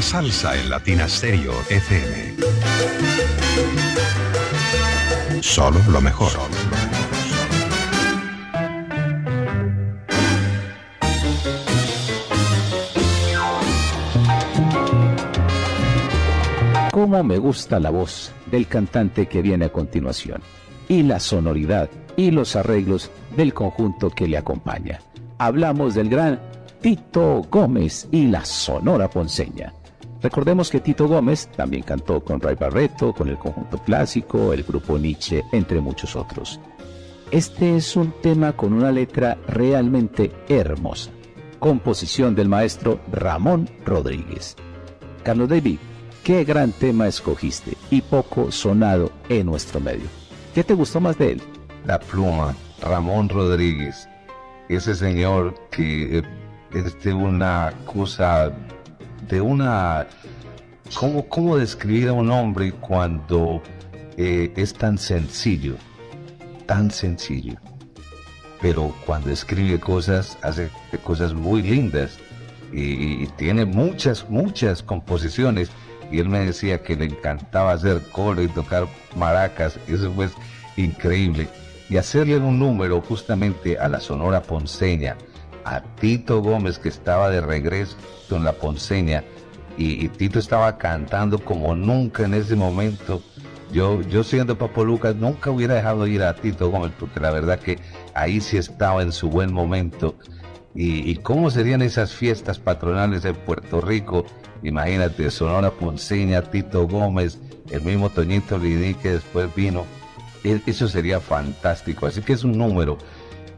La 0.00 0.06
salsa 0.06 0.56
en 0.56 0.70
Latina 0.70 1.06
Stereo 1.06 1.52
FM. 1.68 2.36
Solo 5.42 5.78
lo 5.92 6.00
mejor. 6.00 6.30
Cómo 16.90 17.22
me 17.22 17.36
gusta 17.36 17.78
la 17.78 17.90
voz 17.90 18.32
del 18.50 18.68
cantante 18.68 19.26
que 19.26 19.42
viene 19.42 19.66
a 19.66 19.68
continuación 19.70 20.40
y 20.88 21.02
la 21.02 21.20
sonoridad 21.20 21.90
y 22.16 22.30
los 22.30 22.56
arreglos 22.56 23.10
del 23.36 23.52
conjunto 23.52 24.08
que 24.08 24.26
le 24.26 24.38
acompaña. 24.38 25.00
Hablamos 25.36 25.94
del 25.94 26.08
gran 26.08 26.40
Tito 26.80 27.42
Gómez 27.50 28.08
y 28.10 28.28
la 28.28 28.46
Sonora 28.46 29.10
Ponceña. 29.10 29.74
Recordemos 30.22 30.70
que 30.70 30.80
Tito 30.80 31.08
Gómez 31.08 31.48
también 31.56 31.82
cantó 31.82 32.22
con 32.22 32.40
Ray 32.40 32.54
Barreto, 32.54 33.12
con 33.14 33.28
el 33.28 33.38
conjunto 33.38 33.78
clásico, 33.78 34.52
el 34.52 34.62
grupo 34.64 34.98
Nietzsche, 34.98 35.44
entre 35.52 35.80
muchos 35.80 36.14
otros. 36.14 36.60
Este 37.30 37.76
es 37.76 37.96
un 37.96 38.12
tema 38.20 38.52
con 38.52 38.72
una 38.72 38.90
letra 38.90 39.38
realmente 39.46 40.32
hermosa. 40.48 41.10
Composición 41.58 42.34
del 42.34 42.48
maestro 42.48 43.00
Ramón 43.12 43.70
Rodríguez. 43.84 44.56
Carlos 45.22 45.48
David, 45.48 45.78
qué 46.24 46.44
gran 46.44 46.72
tema 46.72 47.06
escogiste 47.06 47.76
y 47.90 48.00
poco 48.02 48.50
sonado 48.50 49.12
en 49.28 49.46
nuestro 49.46 49.80
medio. 49.80 50.06
¿Qué 50.54 50.64
te 50.64 50.74
gustó 50.74 51.00
más 51.00 51.16
de 51.18 51.32
él? 51.32 51.42
La 51.86 52.00
pluma, 52.00 52.54
Ramón 52.82 53.28
Rodríguez. 53.28 54.08
Ese 54.68 54.94
señor 54.94 55.54
que 55.70 56.18
eh, 56.18 56.22
es 56.72 57.00
de 57.02 57.12
una 57.12 57.72
cosa, 57.86 58.52
de 59.30 59.40
una... 59.40 60.06
¿Cómo, 60.98 61.28
cómo 61.28 61.56
describir 61.56 62.08
a 62.08 62.12
un 62.12 62.30
hombre 62.30 62.72
cuando 62.72 63.62
eh, 64.16 64.52
es 64.56 64.74
tan 64.74 64.98
sencillo? 64.98 65.76
Tan 66.66 66.90
sencillo. 66.90 67.54
Pero 68.60 68.94
cuando 69.06 69.30
escribe 69.30 69.78
cosas, 69.78 70.36
hace 70.42 70.68
cosas 71.04 71.32
muy 71.32 71.62
lindas. 71.62 72.18
Y, 72.72 73.26
tiene 73.36 73.64
muchas, 73.64 74.28
muchas 74.28 74.82
composiciones 74.82 75.70
y 76.12 76.18
él 76.18 76.28
me 76.28 76.40
decía 76.40 76.82
que 76.82 76.96
le 76.96 77.06
encantaba 77.06 77.72
hacer 77.72 78.02
coro 78.12 78.42
y 78.42 78.48
tocar 78.48 78.86
maracas, 79.16 79.78
eso 79.88 80.12
fue 80.12 80.28
increíble. 80.76 81.48
Y 81.88 81.96
hacerle 81.96 82.36
un 82.36 82.58
número 82.58 83.00
justamente 83.00 83.78
a 83.78 83.88
la 83.88 84.00
Sonora 84.00 84.42
Ponceña, 84.42 85.16
a 85.64 85.82
Tito 85.96 86.42
Gómez 86.42 86.78
que 86.78 86.88
estaba 86.88 87.30
de 87.30 87.40
regreso 87.40 87.96
en 88.30 88.44
la 88.44 88.52
Ponceña 88.52 89.24
y, 89.76 90.08
Tito 90.08 90.38
estaba 90.38 90.76
cantando 90.76 91.38
como 91.38 91.74
nunca 91.74 92.24
en 92.24 92.34
ese 92.34 92.54
momento. 92.54 93.22
Yo, 93.72 94.02
yo 94.02 94.24
siendo 94.24 94.58
Papo 94.58 94.84
Lucas 94.84 95.16
nunca 95.16 95.50
hubiera 95.50 95.74
dejado 95.74 96.06
ir 96.06 96.22
a 96.22 96.34
Tito 96.34 96.70
Gómez 96.70 96.92
porque 96.98 97.20
la 97.20 97.30
verdad 97.30 97.58
que 97.58 97.78
ahí 98.14 98.40
sí 98.40 98.58
estaba 98.58 99.02
en 99.02 99.12
su 99.12 99.30
buen 99.30 99.52
momento. 99.52 100.16
Y, 100.74 101.10
y 101.10 101.16
cómo 101.16 101.50
serían 101.50 101.82
esas 101.82 102.12
fiestas 102.12 102.58
patronales 102.58 103.24
en 103.24 103.34
Puerto 103.34 103.80
Rico 103.80 104.26
Imagínate, 104.62 105.30
Sonora 105.30 105.70
Ponceña, 105.70 106.42
Tito 106.42 106.86
Gómez, 106.86 107.38
el 107.70 107.82
mismo 107.82 108.10
Toñito 108.10 108.58
Lidí 108.58 108.94
que 108.94 109.12
después 109.12 109.54
vino. 109.54 109.86
E, 110.44 110.60
eso 110.66 110.88
sería 110.88 111.20
fantástico. 111.20 112.06
Así 112.06 112.20
que 112.20 112.34
es 112.34 112.44
un 112.44 112.56
número 112.58 112.98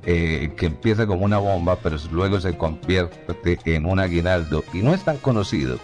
eh, 0.04 0.52
que 0.56 0.66
empieza 0.66 1.06
como 1.06 1.24
una 1.24 1.38
bomba, 1.38 1.76
pero 1.76 1.96
luego 2.10 2.40
se 2.40 2.56
convierte 2.56 3.58
en 3.64 3.86
un 3.86 4.00
aguinaldo 4.00 4.64
y 4.72 4.78
no 4.78 4.94
es 4.94 5.04
tan 5.04 5.18
conocido. 5.18 5.78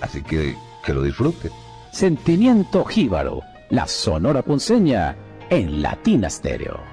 Así 0.00 0.22
que 0.22 0.56
que 0.84 0.92
lo 0.92 1.02
disfrute. 1.02 1.50
Sentimiento 1.92 2.84
Jíbaro, 2.84 3.40
la 3.70 3.86
Sonora 3.86 4.42
Ponceña 4.42 5.16
en 5.50 5.82
Latina 5.82 6.28
Stereo. 6.28 6.91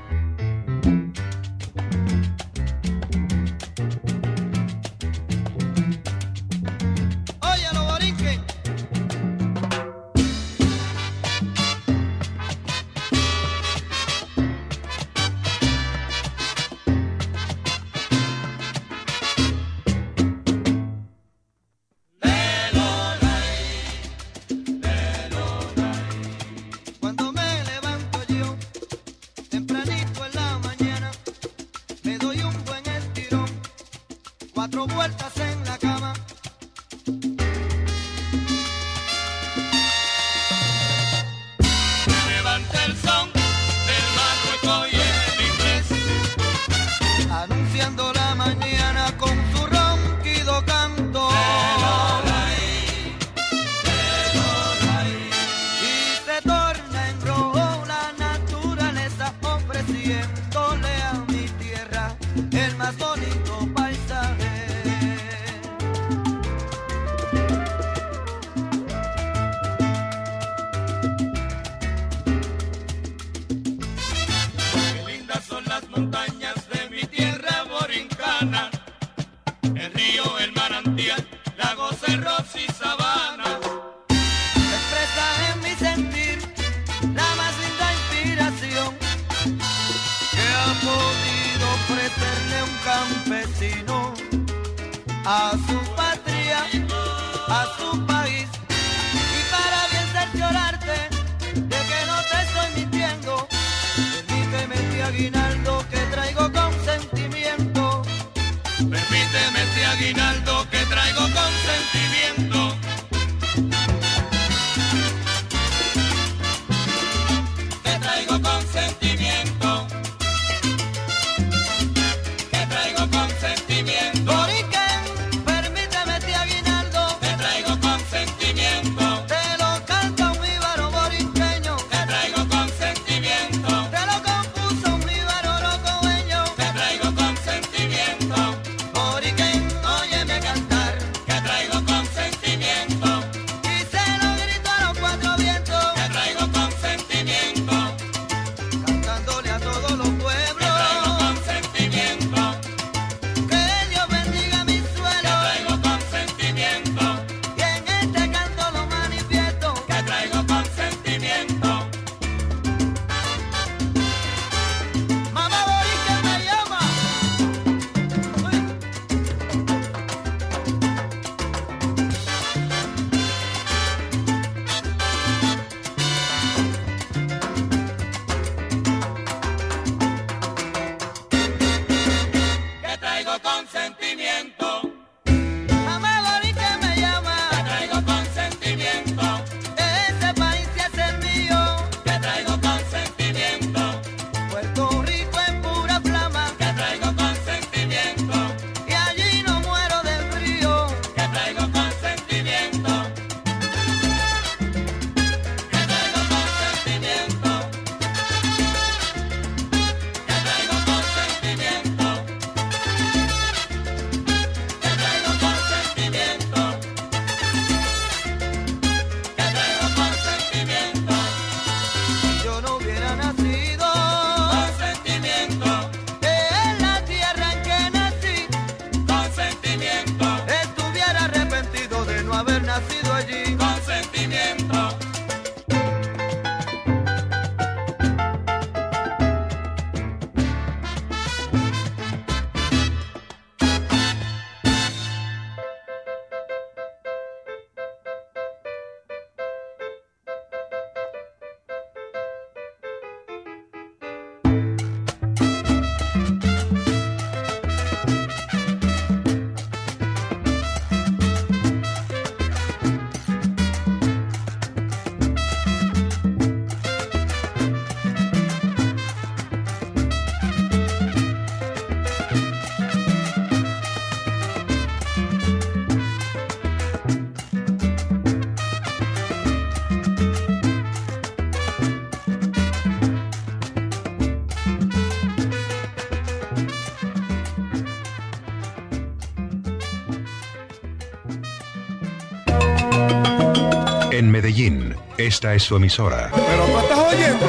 Esta 295.29 295.53
es 295.53 295.61
su 295.61 295.75
emisora. 295.75 296.31
Pero 296.33 296.65
tú 296.65 296.79
estás 296.79 296.99
oyendo. 297.13 297.45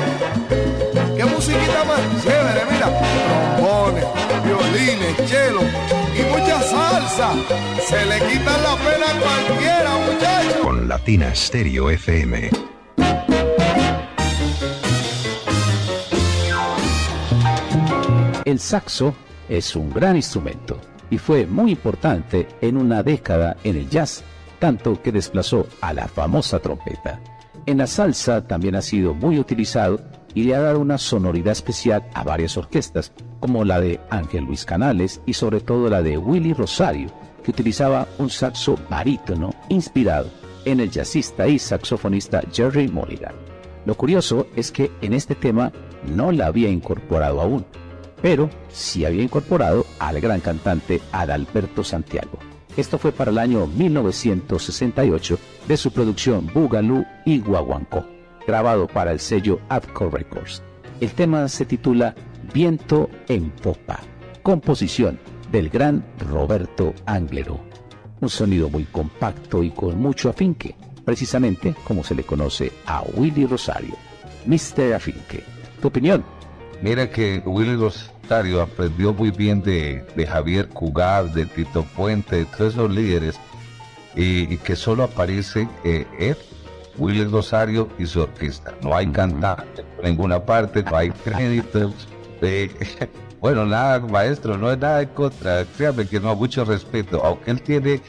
¿Qué 1.16 1.24
musiquita 1.24 1.84
más 1.84 2.22
chévere? 2.22 2.60
Mira, 2.70 2.88
trombones, 3.56 4.04
violines, 4.44 5.16
chelo 5.30 5.62
y 6.14 6.22
mucha 6.30 6.60
salsa. 6.60 7.32
Se 7.82 8.04
le 8.04 8.18
quita 8.28 8.52
la 8.58 8.76
pena 8.84 9.06
a 9.08 9.46
cualquiera, 9.46 9.90
muchachos. 9.96 10.60
Con 10.62 10.88
Latina 10.88 11.34
Stereo 11.34 11.88
FM. 11.88 12.50
El 18.44 18.58
saxo 18.58 19.14
es 19.48 19.74
un 19.74 19.90
gran 19.90 20.16
instrumento 20.16 20.78
y 21.08 21.16
fue 21.16 21.46
muy 21.46 21.70
importante 21.70 22.46
en 22.60 22.76
una 22.76 23.02
década 23.02 23.56
en 23.64 23.76
el 23.76 23.88
jazz, 23.88 24.22
tanto 24.58 25.00
que 25.00 25.12
desplazó 25.12 25.66
a 25.80 25.94
la 25.94 26.06
famosa 26.08 26.58
trompeta. 26.58 27.18
En 27.66 27.78
la 27.78 27.86
salsa 27.86 28.46
también 28.46 28.74
ha 28.74 28.82
sido 28.82 29.14
muy 29.14 29.38
utilizado 29.38 30.00
y 30.34 30.44
le 30.44 30.54
ha 30.54 30.60
dado 30.60 30.80
una 30.80 30.98
sonoridad 30.98 31.52
especial 31.52 32.04
a 32.14 32.24
varias 32.24 32.56
orquestas, 32.56 33.12
como 33.40 33.64
la 33.64 33.80
de 33.80 34.00
Ángel 34.10 34.44
Luis 34.44 34.64
Canales 34.64 35.20
y 35.26 35.34
sobre 35.34 35.60
todo 35.60 35.88
la 35.88 36.02
de 36.02 36.16
Willy 36.18 36.52
Rosario, 36.52 37.10
que 37.44 37.50
utilizaba 37.50 38.06
un 38.18 38.30
saxo 38.30 38.78
barítono 38.88 39.50
inspirado 39.68 40.28
en 40.64 40.80
el 40.80 40.90
jazzista 40.90 41.48
y 41.48 41.58
saxofonista 41.58 42.42
Jerry 42.52 42.88
Mulligan. 42.88 43.34
Lo 43.86 43.94
curioso 43.94 44.46
es 44.56 44.70
que 44.70 44.90
en 45.00 45.14
este 45.14 45.34
tema 45.34 45.72
no 46.06 46.32
la 46.32 46.46
había 46.46 46.68
incorporado 46.68 47.40
aún, 47.40 47.64
pero 48.20 48.50
sí 48.68 49.04
había 49.04 49.22
incorporado 49.22 49.86
al 49.98 50.20
gran 50.20 50.40
cantante 50.40 51.00
Adalberto 51.12 51.82
Santiago. 51.82 52.38
Esto 52.80 52.96
fue 52.96 53.12
para 53.12 53.30
el 53.30 53.36
año 53.36 53.66
1968 53.66 55.38
de 55.68 55.76
su 55.76 55.92
producción 55.92 56.50
Boogaloo 56.54 57.04
y 57.26 57.38
Guaguancó, 57.38 58.06
grabado 58.46 58.86
para 58.86 59.12
el 59.12 59.20
sello 59.20 59.60
Adco 59.68 60.08
Records. 60.08 60.62
El 60.98 61.12
tema 61.12 61.46
se 61.48 61.66
titula 61.66 62.14
Viento 62.54 63.10
en 63.28 63.50
Popa, 63.50 64.00
composición 64.42 65.20
del 65.52 65.68
gran 65.68 66.02
Roberto 66.30 66.94
Anglero. 67.04 67.60
Un 68.22 68.30
sonido 68.30 68.70
muy 68.70 68.84
compacto 68.84 69.62
y 69.62 69.72
con 69.72 69.98
mucho 69.98 70.30
afinque, 70.30 70.74
precisamente 71.04 71.74
como 71.84 72.02
se 72.02 72.14
le 72.14 72.22
conoce 72.22 72.72
a 72.86 73.02
Willy 73.14 73.44
Rosario. 73.44 73.94
Mr. 74.46 74.94
Afinque, 74.94 75.44
¿tu 75.82 75.88
opinión? 75.88 76.24
Mira 76.82 77.10
que 77.10 77.42
Willy 77.44 77.76
Rosario 77.76 78.62
aprendió 78.62 79.12
muy 79.12 79.30
bien 79.30 79.62
de, 79.62 80.04
de 80.16 80.26
Javier 80.26 80.68
Cugat, 80.68 81.26
de 81.26 81.44
Tito 81.44 81.82
Puente, 81.96 82.36
de 82.36 82.44
todos 82.46 82.72
esos 82.72 82.90
líderes, 82.90 83.38
y, 84.14 84.52
y 84.52 84.56
que 84.56 84.76
solo 84.76 85.04
aparece 85.04 85.68
eh, 85.84 86.06
él, 86.18 86.36
Willy 86.96 87.24
Rosario 87.24 87.88
y 87.98 88.06
su 88.06 88.22
orquesta. 88.22 88.74
No 88.82 88.94
hay 88.96 89.06
cantante 89.08 89.82
por 89.96 90.04
ninguna 90.04 90.44
parte, 90.44 90.82
no 90.82 90.96
hay 90.96 91.10
créditos. 91.24 91.92
eh, 92.40 92.70
bueno, 93.40 93.66
nada, 93.66 94.00
maestro, 94.00 94.56
no 94.56 94.72
es 94.72 94.78
nada 94.78 95.02
en 95.02 95.08
contra. 95.10 95.64
Créame 95.76 96.06
que 96.06 96.18
no, 96.18 96.34
mucho 96.34 96.64
respeto. 96.64 97.22
Aunque 97.24 97.50
él 97.50 97.60
tiene, 97.62 98.00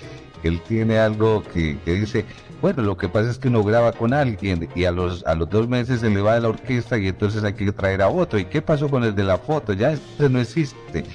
él 0.43 0.61
tiene 0.67 0.97
algo 0.97 1.43
que, 1.53 1.77
que 1.83 1.93
dice, 1.93 2.25
bueno, 2.61 2.83
lo 2.83 2.95
que 2.95 3.09
pasa 3.09 3.31
es 3.31 3.39
que 3.39 3.47
uno 3.47 3.63
graba 3.63 3.91
con 3.91 4.13
alguien 4.13 4.69
y 4.75 4.85
a 4.85 4.91
los, 4.91 5.25
a 5.25 5.33
los 5.33 5.49
dos 5.49 5.67
meses 5.67 6.01
se 6.01 6.09
le 6.09 6.21
va 6.21 6.35
de 6.35 6.41
la 6.41 6.49
orquesta 6.49 6.97
y 6.97 7.07
entonces 7.07 7.43
hay 7.43 7.53
que 7.53 7.71
traer 7.71 8.01
a 8.01 8.09
otro. 8.09 8.37
¿Y 8.37 8.45
qué 8.45 8.61
pasó 8.61 8.87
con 8.87 9.03
el 9.03 9.15
de 9.15 9.23
la 9.23 9.37
foto? 9.37 9.73
Ya 9.73 9.91
este 9.91 10.29
no 10.29 10.39
existe. 10.39 11.05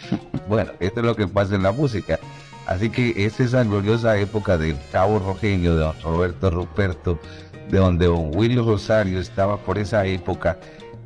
Bueno, 0.48 0.70
esto 0.78 1.00
es 1.00 1.06
lo 1.06 1.16
que 1.16 1.26
pasa 1.26 1.56
en 1.56 1.64
la 1.64 1.72
música. 1.72 2.20
Así 2.66 2.88
que 2.88 3.26
es 3.26 3.40
esa 3.40 3.64
gloriosa 3.64 4.16
época 4.16 4.56
del 4.56 4.76
Cabo 4.92 5.18
Rojeño, 5.18 5.74
de 5.74 5.80
don 5.80 6.00
Roberto 6.02 6.50
Ruperto, 6.50 7.18
de 7.68 7.78
donde 7.78 8.06
don 8.06 8.30
Willy 8.32 8.56
Rosario 8.56 9.18
estaba 9.18 9.56
por 9.56 9.78
esa 9.78 10.06
época. 10.06 10.56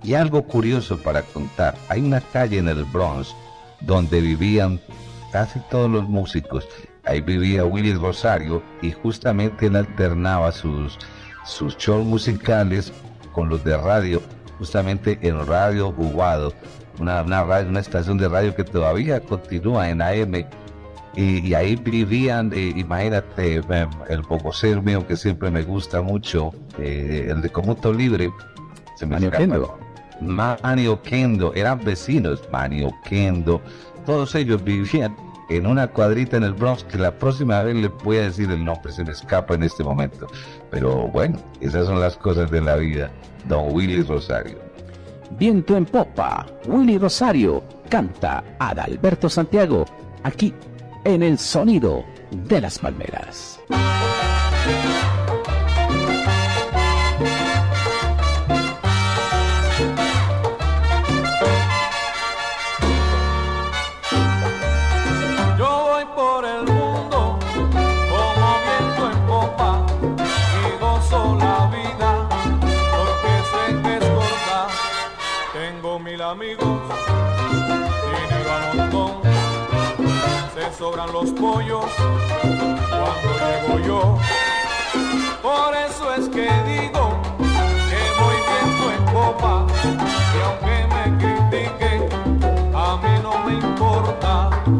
Y 0.03 0.13
algo 0.13 0.43
curioso 0.43 0.99
para 0.99 1.23
contar, 1.23 1.75
hay 1.89 2.03
una 2.03 2.21
calle 2.21 2.59
en 2.59 2.69
el 2.69 2.85
Bronx 2.85 3.35
donde 3.81 4.21
vivían 4.21 4.79
casi 5.33 5.59
todos 5.71 5.91
los 5.91 6.09
músicos. 6.09 6.67
Ahí 7.05 7.21
vivía 7.21 7.65
Willy 7.65 7.95
Rosario 7.95 8.63
y 8.83 8.93
justamente 8.93 9.67
él 9.67 9.77
alternaba 9.77 10.53
sus, 10.53 10.99
sus 11.45 11.77
shows 11.77 12.07
musicales 12.07 12.93
con 13.33 13.49
los 13.49 13.65
de 13.65 13.77
radio, 13.77 14.21
justamente 14.59 15.19
en 15.23 15.47
Radio 15.47 15.93
Jugado, 15.93 16.53
una, 16.99 17.23
una, 17.23 17.45
radio, 17.45 17.69
una 17.69 17.81
estación 17.81 18.19
de 18.19 18.29
radio 18.29 18.55
que 18.55 18.65
todavía 18.65 19.21
continúa 19.21 19.89
en 19.89 20.03
AM. 20.03 20.47
Y, 21.17 21.49
y 21.49 21.55
ahí 21.55 21.75
vivían, 21.75 22.53
eh, 22.55 22.73
imagínate, 22.77 23.57
eh, 23.57 23.87
el 24.09 24.23
Bogocero 24.23 24.81
mío 24.81 25.05
que 25.07 25.17
siempre 25.17 25.51
me 25.51 25.63
gusta 25.63 26.03
mucho, 26.03 26.53
eh, 26.79 27.27
el 27.31 27.43
de 27.43 27.49
Comuto 27.49 27.93
Libre, 27.93 28.31
se 28.97 29.07
me 29.07 29.15
Manio 29.15 29.29
escapa. 29.31 29.45
Kendo. 29.45 29.79
Manio 30.21 31.03
Kendo, 31.03 31.53
eran 31.55 31.83
vecinos, 31.83 32.43
Manio 32.53 32.93
Kendo, 33.05 33.61
todos 34.07 34.35
ellos 34.35 34.63
vivían 34.63 35.17
en 35.51 35.67
una 35.67 35.89
cuadrita 35.89 36.37
en 36.37 36.45
el 36.45 36.55
Bronx 36.55 36.85
que 36.85 36.97
la 36.97 37.11
próxima 37.13 37.63
vez 37.63 37.75
le 37.75 37.89
voy 37.89 38.19
a 38.19 38.23
decir 38.23 38.51
el 38.51 38.65
nombre, 38.65 38.93
se 38.93 39.05
me 39.05 39.11
escapa 39.11 39.55
en 39.55 39.65
este 39.65 39.83
momento. 39.83 40.29
Pero 40.71 41.09
bueno, 41.09 41.39
esas 41.61 41.87
son 41.87 42.01
las 42.01 42.17
cosas 42.17 42.51
de 42.51 42.61
la 42.61 42.77
vida. 42.77 43.11
Don 43.49 43.75
Willy 43.75 44.03
Rosario. 44.03 44.59
Viento 45.39 45.77
en 45.77 45.87
popa, 45.87 46.47
Willy 46.67 46.99
Rosario 46.99 47.63
canta 47.89 48.45
Adalberto 48.59 49.29
Santiago, 49.29 49.85
aquí 50.23 50.55
en 51.05 51.23
el 51.23 51.39
sonido 51.39 52.05
de 52.31 52.61
las 52.61 52.79
palmeras. 52.79 53.61
Sobran 80.81 81.13
los 81.13 81.31
pollos 81.33 81.85
cuando 82.89 83.29
llego 83.39 83.87
yo. 83.87 84.19
Por 85.43 85.77
eso 85.77 86.15
es 86.15 86.27
que 86.31 86.49
digo 86.65 87.21
que 87.37 88.03
voy 88.19 88.39
viento 88.49 88.85
en 88.97 89.03
y 90.35 90.41
aunque 90.47 90.77
me 90.95 91.05
critiquen, 91.19 92.09
a 92.75 92.97
mí 92.97 93.13
no 93.23 93.33
me 93.45 93.53
importa. 93.53 94.80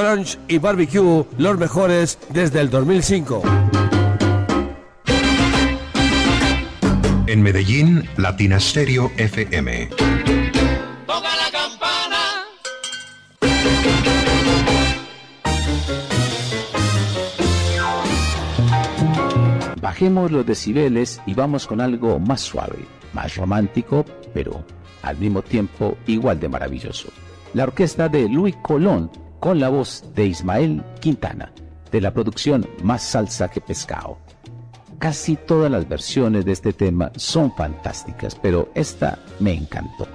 Crunch 0.00 0.38
y 0.48 0.56
Barbecue, 0.56 1.26
los 1.36 1.58
mejores 1.58 2.18
desde 2.30 2.60
el 2.60 2.70
2005. 2.70 3.42
En 7.26 7.42
Medellín, 7.42 8.08
Latina 8.16 8.58
Stereo 8.58 9.12
FM. 9.18 9.90
Toca 11.06 11.28
la 11.36 11.50
campana. 11.52 12.46
Bajemos 19.82 20.30
los 20.30 20.46
decibeles 20.46 21.20
y 21.26 21.34
vamos 21.34 21.66
con 21.66 21.82
algo 21.82 22.18
más 22.18 22.40
suave, 22.40 22.86
más 23.12 23.36
romántico, 23.36 24.06
pero 24.32 24.64
al 25.02 25.18
mismo 25.18 25.42
tiempo 25.42 25.98
igual 26.06 26.40
de 26.40 26.48
maravilloso. 26.48 27.08
La 27.52 27.64
orquesta 27.64 28.08
de 28.08 28.30
Luis 28.30 28.56
Colón 28.62 29.10
con 29.40 29.58
la 29.58 29.70
voz 29.70 30.04
de 30.14 30.26
Ismael 30.26 30.84
Quintana, 31.00 31.50
de 31.90 32.00
la 32.00 32.12
producción 32.12 32.68
Más 32.82 33.02
Salsa 33.02 33.48
que 33.48 33.60
Pescado. 33.60 34.18
Casi 34.98 35.34
todas 35.34 35.70
las 35.70 35.88
versiones 35.88 36.44
de 36.44 36.52
este 36.52 36.74
tema 36.74 37.10
son 37.16 37.50
fantásticas, 37.56 38.34
pero 38.34 38.70
esta 38.74 39.18
me 39.40 39.54
encantó. 39.54 40.06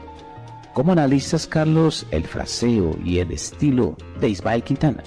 ¿Cómo 0.73 0.91
analizas, 0.91 1.47
Carlos, 1.47 2.05
el 2.11 2.23
fraseo 2.23 2.95
y 3.03 3.17
el 3.17 3.31
estilo 3.31 3.95
de 4.19 4.29
Ismael 4.29 4.61
Quintana? 4.61 5.03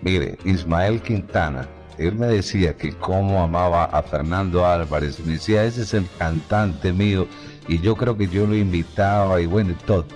Mire, 0.00 0.38
Ismael 0.44 1.02
Quintana, 1.02 1.68
él 1.98 2.14
me 2.14 2.28
decía 2.28 2.74
que 2.74 2.96
cómo 2.96 3.42
amaba 3.42 3.84
a 3.84 4.02
Fernando 4.02 4.64
Álvarez. 4.64 5.20
Me 5.26 5.32
decía, 5.32 5.64
ese 5.64 5.82
es 5.82 5.92
el 5.92 6.06
cantante 6.18 6.92
mío. 6.92 7.26
Y 7.66 7.80
yo 7.80 7.96
creo 7.96 8.16
que 8.16 8.28
yo 8.28 8.46
lo 8.46 8.56
invitaba 8.56 9.40
y 9.40 9.46
bueno, 9.46 9.72
y 9.72 9.84
todo. 9.84 10.06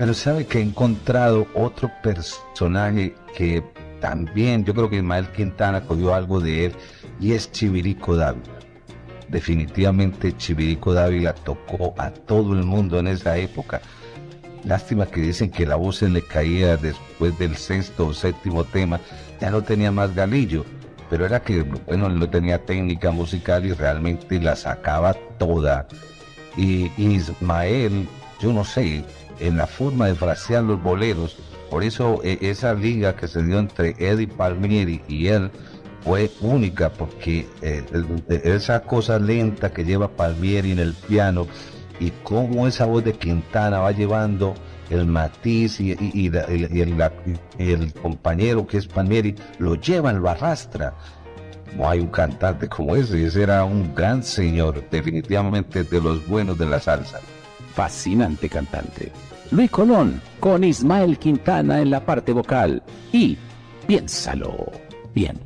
Pero 0.00 0.14
sabe 0.14 0.46
que 0.46 0.60
he 0.60 0.62
encontrado 0.62 1.46
otro 1.52 1.92
personaje 2.02 3.14
que 3.36 3.62
también 4.00 4.64
yo 4.64 4.72
creo 4.72 4.88
que 4.88 4.96
Ismael 4.96 5.28
Quintana 5.30 5.82
cogió 5.82 6.14
algo 6.14 6.40
de 6.40 6.64
él 6.64 6.72
y 7.20 7.32
es 7.32 7.52
Chivirico 7.52 8.16
Dávila. 8.16 8.60
Definitivamente 9.28 10.34
Chivirico 10.34 10.94
Dávila 10.94 11.34
tocó 11.34 11.92
a 11.98 12.10
todo 12.10 12.54
el 12.54 12.64
mundo 12.64 12.98
en 12.98 13.08
esa 13.08 13.36
época. 13.36 13.82
Lástima 14.64 15.04
que 15.04 15.20
dicen 15.20 15.50
que 15.50 15.66
la 15.66 15.76
voz 15.76 15.96
se 15.96 16.08
le 16.08 16.22
caía 16.22 16.78
después 16.78 17.38
del 17.38 17.54
sexto 17.56 18.06
o 18.06 18.14
séptimo 18.14 18.64
tema, 18.64 19.00
ya 19.38 19.50
no 19.50 19.62
tenía 19.62 19.92
más 19.92 20.14
galillo, 20.14 20.64
pero 21.10 21.26
era 21.26 21.40
que, 21.40 21.60
bueno, 21.60 22.08
no 22.08 22.30
tenía 22.30 22.64
técnica 22.64 23.10
musical 23.10 23.66
y 23.66 23.74
realmente 23.74 24.40
la 24.40 24.56
sacaba 24.56 25.12
toda. 25.38 25.86
Y 26.56 26.90
Ismael, 26.96 28.08
yo 28.40 28.50
no 28.54 28.64
sé, 28.64 29.04
en 29.40 29.56
la 29.56 29.66
forma 29.66 30.06
de 30.06 30.14
frasear 30.14 30.62
los 30.62 30.82
boleros. 30.82 31.36
Por 31.70 31.84
eso 31.84 32.20
eh, 32.24 32.38
esa 32.42 32.74
liga 32.74 33.16
que 33.16 33.28
se 33.28 33.42
dio 33.42 33.58
entre 33.58 33.94
Eddie 33.98 34.28
Palmieri 34.28 35.02
y 35.08 35.28
él 35.28 35.50
fue 36.02 36.30
única, 36.40 36.90
porque 36.90 37.46
eh, 37.62 37.84
esa 38.44 38.82
cosa 38.82 39.18
lenta 39.18 39.72
que 39.72 39.84
lleva 39.84 40.08
Palmieri 40.08 40.72
en 40.72 40.78
el 40.78 40.94
piano 40.94 41.46
y 41.98 42.10
cómo 42.22 42.66
esa 42.66 42.86
voz 42.86 43.04
de 43.04 43.12
Quintana 43.12 43.80
va 43.80 43.92
llevando 43.92 44.54
el 44.88 45.06
matiz 45.06 45.78
y, 45.80 45.92
el, 47.58 47.92
compañero 48.02 48.66
que 48.66 48.78
es 48.78 48.86
Palmieri 48.86 49.34
lo 49.58 49.76
lleva, 49.76 50.12
lo 50.12 50.28
arrastra. 50.28 50.94
No 51.76 51.88
hay 51.88 52.00
un 52.00 52.08
cantante 52.08 52.68
como 52.68 52.96
ese, 52.96 53.24
ese 53.24 53.42
era 53.44 53.64
un 53.64 53.94
gran 53.94 54.24
señor, 54.24 54.82
definitivamente 54.90 55.84
de 55.84 56.00
los 56.00 56.26
buenos 56.26 56.58
de 56.58 56.66
la 56.66 56.80
salsa. 56.80 57.20
Fascinante 57.74 58.48
cantante. 58.48 59.12
Luis 59.50 59.70
Colón 59.70 60.20
con 60.38 60.62
Ismael 60.62 61.18
Quintana 61.18 61.80
en 61.80 61.90
la 61.90 62.04
parte 62.04 62.32
vocal 62.32 62.82
y 63.12 63.36
piénsalo 63.86 64.70
bien. 65.12 65.38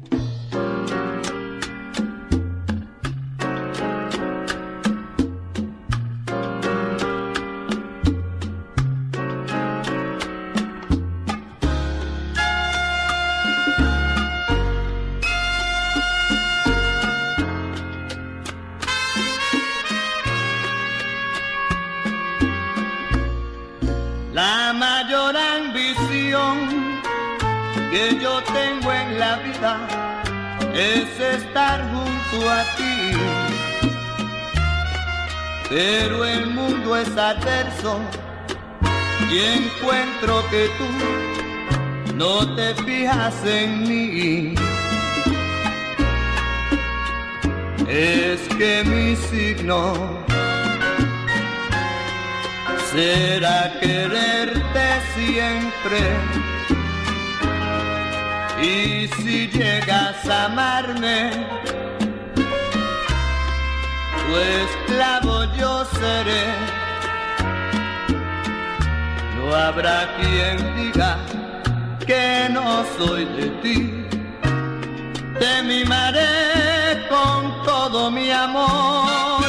Y 39.31 39.39
encuentro 39.39 40.43
que 40.51 40.71
tú 40.79 42.15
no 42.15 42.57
te 42.57 42.75
fijas 42.77 43.35
en 43.45 43.83
mí. 43.83 44.55
Es 47.87 48.41
que 48.57 48.83
mi 48.87 49.15
signo 49.17 49.93
será 52.91 53.79
quererte 53.81 54.87
siempre 55.15 56.01
y 58.63 59.09
si 59.17 59.49
llegas 59.49 60.27
a 60.27 60.47
amarme, 60.47 61.31
tu 64.27 64.37
esclavo 64.37 65.45
yo 65.59 65.85
seré. 65.85 66.84
Habrá 69.55 70.09
quien 70.17 70.57
diga 70.77 71.17
que 72.07 72.49
no 72.51 72.85
soy 72.99 73.25
de 73.25 73.49
ti. 73.63 74.07
Te 75.39 75.63
mimaré 75.63 77.07
con 77.09 77.63
todo 77.63 78.11
mi 78.11 78.31
amor, 78.31 79.45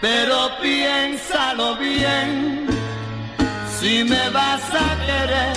pero 0.00 0.50
piénsalo 0.60 1.76
bien 1.76 2.66
si 3.78 4.04
me 4.04 4.28
vas 4.30 4.62
a 4.72 5.06
querer 5.06 5.56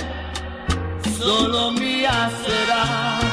solo 1.18 1.70
mía 1.72 2.30
será. 2.44 3.27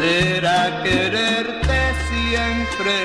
Será 0.00 0.82
quererte 0.82 1.80
siempre. 2.10 2.96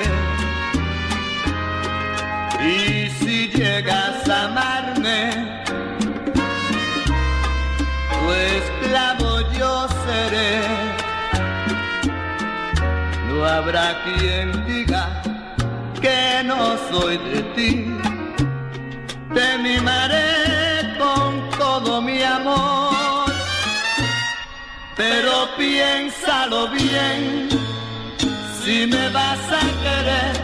Y 2.60 3.10
si 3.18 3.48
llegas 3.48 4.28
a 4.28 4.44
amarme, 4.44 5.54
esclavo 8.56 9.40
yo 9.58 9.88
seré. 10.06 10.60
No 13.28 13.44
habrá 13.44 14.02
quien 14.04 14.46
diga 14.66 15.22
que 16.00 16.42
no 16.44 16.76
soy 16.90 17.16
de 17.18 17.42
ti. 17.54 17.70
Te 19.34 19.58
mimaré 19.58 20.96
con 20.98 21.50
todo 21.58 22.00
mi 22.00 22.22
amor, 22.22 22.73
pero 24.96 25.48
piénsalo 25.56 26.68
bien. 26.68 27.48
Si 28.62 28.86
me 28.86 29.08
vas 29.10 29.40
a 29.50 29.64
querer, 29.82 30.36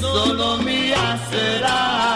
solo 0.00 0.58
mía 0.58 1.18
será. 1.30 2.15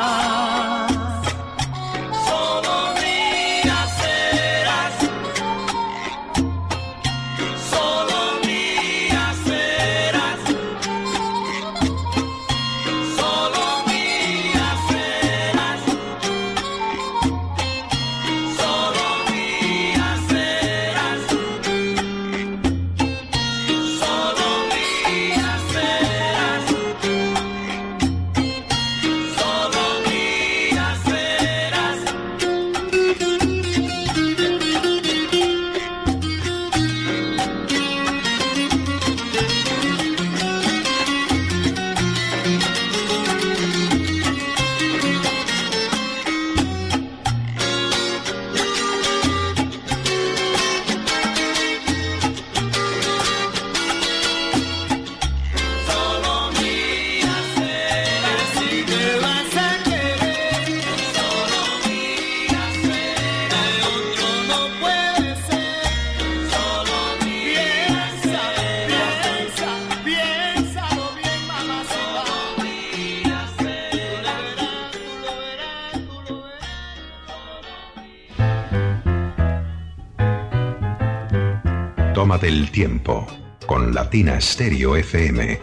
Con 83.67 83.95
Latina 83.95 84.41
Stereo 84.41 84.97
FM. 84.97 85.61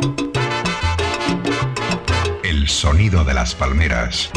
El 2.43 2.67
sonido 2.67 3.23
de 3.23 3.33
las 3.33 3.55
palmeras. 3.55 4.29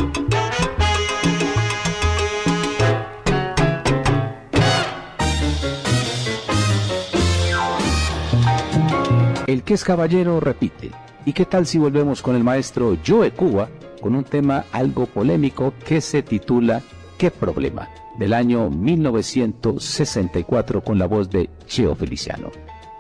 El 9.47 9.63
que 9.63 9.75
es 9.75 9.85
caballero 9.85 10.41
repite. 10.41 10.91
¿Y 11.27 11.35
qué 11.35 11.45
tal 11.45 11.67
si 11.67 11.77
volvemos 11.77 12.23
con 12.23 12.35
el 12.35 12.45
maestro 12.45 12.97
Joe 13.07 13.31
Cuba 13.33 13.69
con 14.01 14.15
un 14.15 14.25
tema 14.25 14.65
algo 14.73 15.05
polémico 15.05 15.75
que 15.87 16.01
se 16.01 16.23
titula 16.23 16.81
¿Qué 17.19 17.31
problema? 17.31 17.91
del 18.21 18.33
año 18.35 18.71
1964 18.71 20.85
con 20.85 20.99
la 20.99 21.07
voz 21.07 21.31
de 21.31 21.49
Cheo 21.67 21.95
Feliciano. 21.95 22.51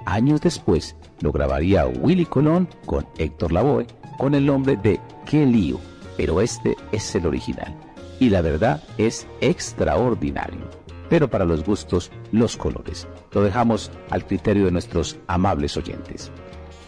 Años 0.07 0.41
después 0.41 0.97
lo 1.21 1.33
grabaría 1.33 1.87
Willy 1.87 2.27
Colón 2.27 2.69
con 2.87 3.07
Héctor 3.19 3.53
Lavoe 3.53 3.87
con 4.19 4.35
el 4.35 4.47
nombre 4.47 4.77
de 4.77 5.01
Qué 5.27 5.47
lío, 5.47 5.79
pero 6.17 6.41
este 6.41 6.77
es 6.93 7.15
el 7.15 7.27
original. 7.27 7.75
Y 8.19 8.29
la 8.29 8.43
verdad 8.43 8.83
es 8.99 9.27
extraordinario. 9.41 10.69
Pero 11.09 11.29
para 11.29 11.45
los 11.45 11.65
gustos, 11.65 12.11
los 12.31 12.57
colores. 12.57 13.09
Lo 13.33 13.43
dejamos 13.43 13.91
al 14.11 14.27
criterio 14.27 14.67
de 14.67 14.73
nuestros 14.73 15.19
amables 15.27 15.77
oyentes. 15.77 16.31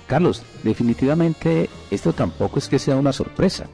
Carlos, 0.07 0.43
definitivamente 0.63 1.71
esto 1.91 2.13
tampoco 2.13 2.59
es 2.59 2.69
que 2.69 2.79
sea 2.79 2.97
una 2.97 3.13
sorpresa. 3.13 3.67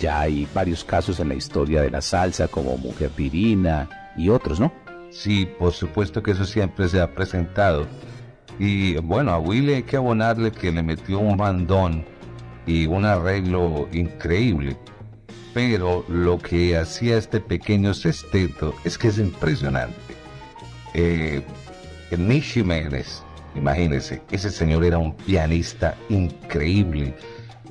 Ya 0.00 0.20
hay 0.20 0.48
varios 0.52 0.82
casos 0.82 1.20
en 1.20 1.28
la 1.28 1.34
historia 1.34 1.82
de 1.82 1.90
la 1.90 2.00
salsa 2.00 2.48
como 2.48 2.76
Mujer 2.76 3.12
Divina 3.16 4.12
y 4.16 4.28
otros, 4.28 4.58
¿no? 4.58 4.72
Sí, 5.10 5.48
por 5.58 5.72
supuesto 5.72 6.22
que 6.22 6.32
eso 6.32 6.44
siempre 6.44 6.88
se 6.88 7.00
ha 7.00 7.14
presentado. 7.14 7.86
Y 8.58 8.96
bueno, 8.96 9.32
a 9.32 9.38
Willy 9.38 9.74
hay 9.74 9.82
que 9.82 9.96
abonarle 9.96 10.52
que 10.52 10.70
le 10.70 10.82
metió 10.82 11.18
un 11.18 11.36
bandón 11.36 12.04
y 12.66 12.86
un 12.86 13.04
arreglo 13.04 13.88
increíble. 13.92 14.76
Pero 15.52 16.04
lo 16.08 16.38
que 16.38 16.76
hacía 16.76 17.16
este 17.16 17.40
pequeño 17.40 17.94
sexteto 17.94 18.74
es 18.84 18.98
que 18.98 19.08
es 19.08 19.18
impresionante. 19.18 19.96
Eh, 20.94 21.42
Nishi 22.16 22.60
Jiménez, 22.60 23.22
ese 24.30 24.50
señor 24.50 24.84
era 24.84 24.98
un 24.98 25.14
pianista 25.14 25.94
increíble. 26.08 27.14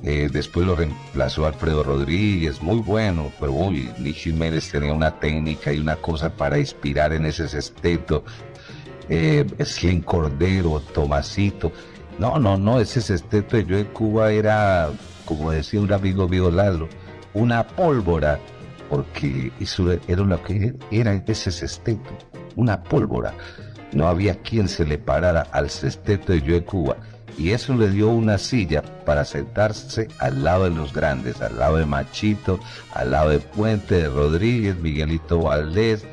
Eh, 0.02 0.28
después 0.30 0.66
lo 0.66 0.76
reemplazó 0.76 1.46
Alfredo 1.46 1.82
Rodríguez, 1.82 2.60
muy 2.60 2.78
bueno, 2.78 3.32
pero 3.40 3.52
uy, 3.52 3.88
Nishi 3.98 4.32
Jiménez 4.32 4.70
tenía 4.70 4.92
una 4.92 5.18
técnica 5.18 5.72
y 5.72 5.78
una 5.78 5.96
cosa 5.96 6.30
para 6.30 6.58
inspirar 6.58 7.12
en 7.14 7.24
ese 7.24 7.48
sexteto. 7.48 8.24
Eh, 9.08 9.44
Slim 9.64 10.02
Cordero, 10.02 10.80
Tomasito. 10.92 11.72
No, 12.18 12.38
no, 12.38 12.56
no, 12.56 12.80
ese 12.80 13.00
sexteto 13.00 13.56
de 13.56 13.64
yo 13.64 13.78
en 13.78 13.86
Cuba 13.86 14.32
era, 14.32 14.90
como 15.24 15.50
decía 15.50 15.80
un 15.80 15.92
amigo 15.92 16.28
mío 16.28 16.50
Lalo, 16.50 16.88
una 17.34 17.66
pólvora, 17.66 18.38
porque 18.88 19.50
eso 19.60 19.90
era 20.06 20.22
lo 20.22 20.42
que 20.42 20.74
era 20.90 21.14
ese 21.26 21.50
sexteto, 21.50 22.10
una 22.56 22.82
pólvora. 22.82 23.34
No 23.92 24.06
había 24.06 24.36
quien 24.36 24.68
se 24.68 24.84
le 24.84 24.98
parara 24.98 25.46
al 25.52 25.70
sexteto 25.70 26.32
de 26.32 26.42
yo 26.42 26.56
en 26.56 26.64
Cuba. 26.64 26.96
Y 27.36 27.50
eso 27.50 27.74
le 27.74 27.90
dio 27.90 28.10
una 28.10 28.38
silla 28.38 28.82
para 29.04 29.24
sentarse 29.24 30.06
al 30.18 30.44
lado 30.44 30.64
de 30.64 30.70
los 30.70 30.92
grandes, 30.92 31.40
al 31.42 31.58
lado 31.58 31.78
de 31.78 31.86
Machito, 31.86 32.60
al 32.92 33.10
lado 33.10 33.30
de 33.30 33.40
Puente, 33.40 33.96
de 33.96 34.08
Rodríguez, 34.08 34.76
Miguelito 34.78 35.40
Valdés. 35.40 36.06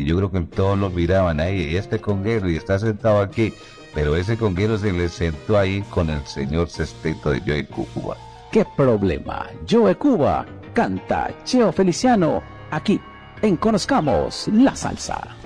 Y 0.00 0.04
yo 0.06 0.16
creo 0.16 0.30
que 0.30 0.40
todos 0.40 0.78
lo 0.78 0.90
miraban 0.90 1.40
ahí, 1.40 1.76
este 1.76 2.00
conguero, 2.00 2.50
y 2.50 2.56
está 2.56 2.78
sentado 2.78 3.20
aquí 3.20 3.52
pero 3.94 4.16
ese 4.16 4.36
conguero 4.36 4.78
se 4.78 4.92
le 4.92 5.08
sentó 5.08 5.58
ahí 5.58 5.82
con 5.90 6.10
el 6.10 6.24
señor 6.26 6.68
Sesteto 6.68 7.30
de 7.30 7.40
Joe 7.40 7.66
Cuba. 7.66 8.16
¿Qué 8.52 8.64
problema? 8.76 9.46
Joe 9.68 9.94
Cuba 9.96 10.46
canta 10.72 11.30
Cheo 11.44 11.72
Feliciano 11.72 12.42
aquí 12.70 13.00
en 13.42 13.56
Conozcamos 13.56 14.48
la 14.48 14.74
Salsa. 14.76 15.39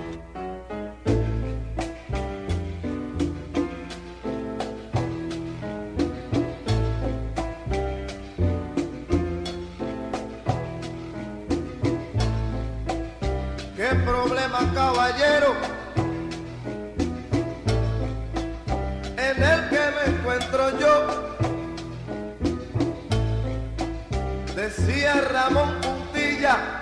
Decía 24.77 25.21
Ramón 25.31 25.79
Puntilla 25.81 26.81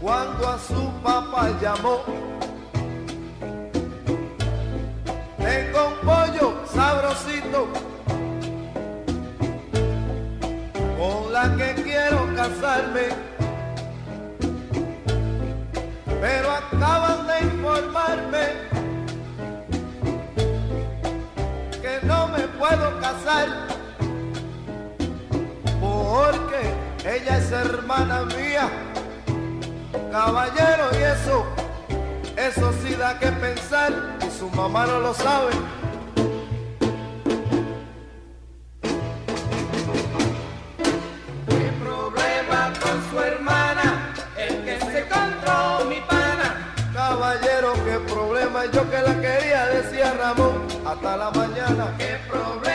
cuando 0.00 0.48
a 0.48 0.58
su 0.58 0.90
papá 1.02 1.50
llamó. 1.60 2.02
Tengo 5.36 5.88
un 5.88 6.06
pollo 6.06 6.54
sabrosito 6.72 7.68
con 10.96 11.32
la 11.32 11.54
que 11.56 11.82
quiero 11.82 12.26
casarme. 12.34 13.08
Pero 16.20 16.50
acaban 16.50 17.26
de 17.26 17.40
informarme 17.46 18.68
no 22.04 22.28
me 22.28 22.46
puedo 22.58 23.00
casar 23.00 23.77
ella 27.08 27.38
es 27.38 27.50
hermana 27.50 28.24
mía, 28.24 28.68
caballero 30.12 30.90
y 30.92 31.02
eso, 31.02 31.46
eso 32.36 32.72
sí 32.82 32.94
da 32.94 33.18
que 33.18 33.28
pensar 33.32 33.92
y 34.26 34.30
su 34.30 34.50
mamá 34.50 34.86
no 34.86 35.00
lo 35.00 35.14
sabe. 35.14 35.52
¿Qué 41.48 41.72
problema 41.82 42.72
con 42.82 43.10
su 43.10 43.20
hermana? 43.20 44.12
El 44.36 44.64
que 44.64 44.78
se 44.78 44.98
encontró 44.98 45.86
mi 45.88 46.00
pana. 46.02 46.74
Caballero, 46.92 47.72
qué 47.86 47.98
problema, 48.12 48.66
yo 48.66 48.90
que 48.90 49.00
la 49.00 49.14
quería, 49.20 49.66
decía 49.66 50.12
Ramón 50.12 50.66
hasta 50.86 51.16
la 51.16 51.30
mañana. 51.30 51.94
¿Qué 51.96 52.18
problema 52.28 52.67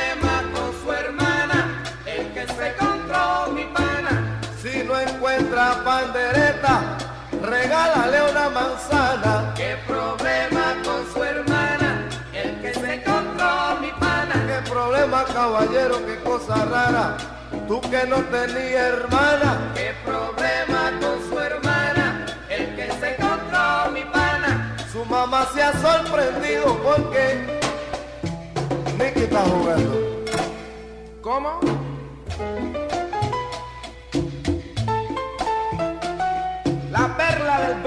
pandereta, 5.93 6.97
regálale 7.41 8.19
una 8.31 8.49
manzana. 8.49 9.53
¿Qué 9.55 9.77
problema 9.87 10.65
con 10.83 10.99
su 11.13 11.23
hermana? 11.23 12.09
El 12.33 12.49
que 12.61 12.73
se 12.73 12.93
encontró 12.95 13.51
mi 13.79 13.91
pana. 13.99 14.35
¿Qué 14.49 14.69
problema, 14.71 15.23
caballero? 15.25 15.95
Qué 16.07 16.15
cosa 16.23 16.55
rara. 16.65 17.17
Tú 17.67 17.79
que 17.81 18.07
no 18.07 18.17
tenías 18.35 18.87
hermana. 18.93 19.71
¿Qué 19.75 19.93
problema 20.03 20.81
con 21.01 21.15
su 21.29 21.39
hermana? 21.39 22.25
El 22.49 22.75
que 22.75 22.91
se 22.99 23.07
encontró 23.15 23.91
mi 23.93 24.03
pana. 24.05 24.75
Su 24.91 25.05
mamá 25.05 25.47
se 25.53 25.61
ha 25.61 25.73
sorprendido 25.73 26.75
porque 26.87 27.23
Nicky 28.97 29.25
está 29.27 29.41
jugando. 29.41 29.93
¿Cómo? 31.21 31.59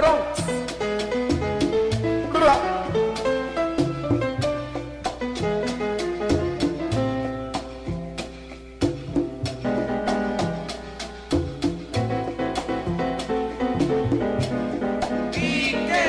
Bronx. 0.06 0.40
¿Y 15.36 15.72
qué. 15.72 16.06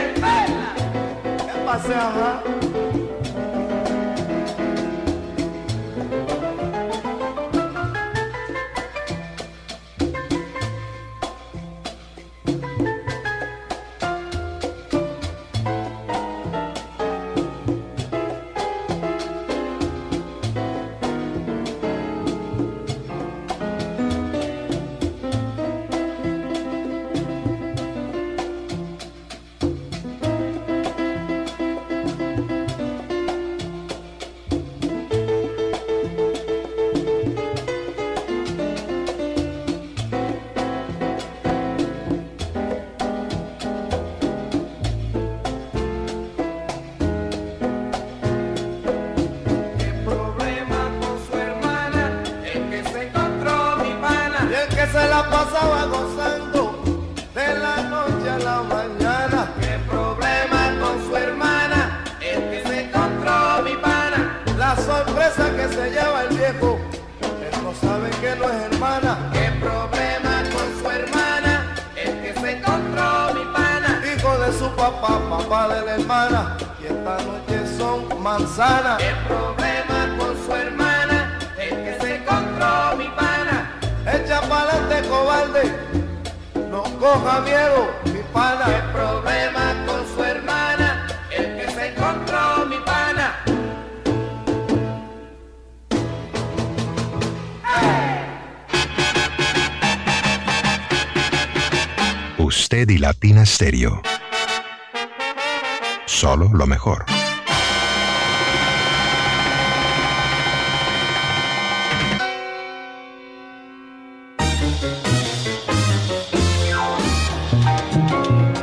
Solo 106.05 106.49
lo 106.53 106.65
mejor. 106.65 107.03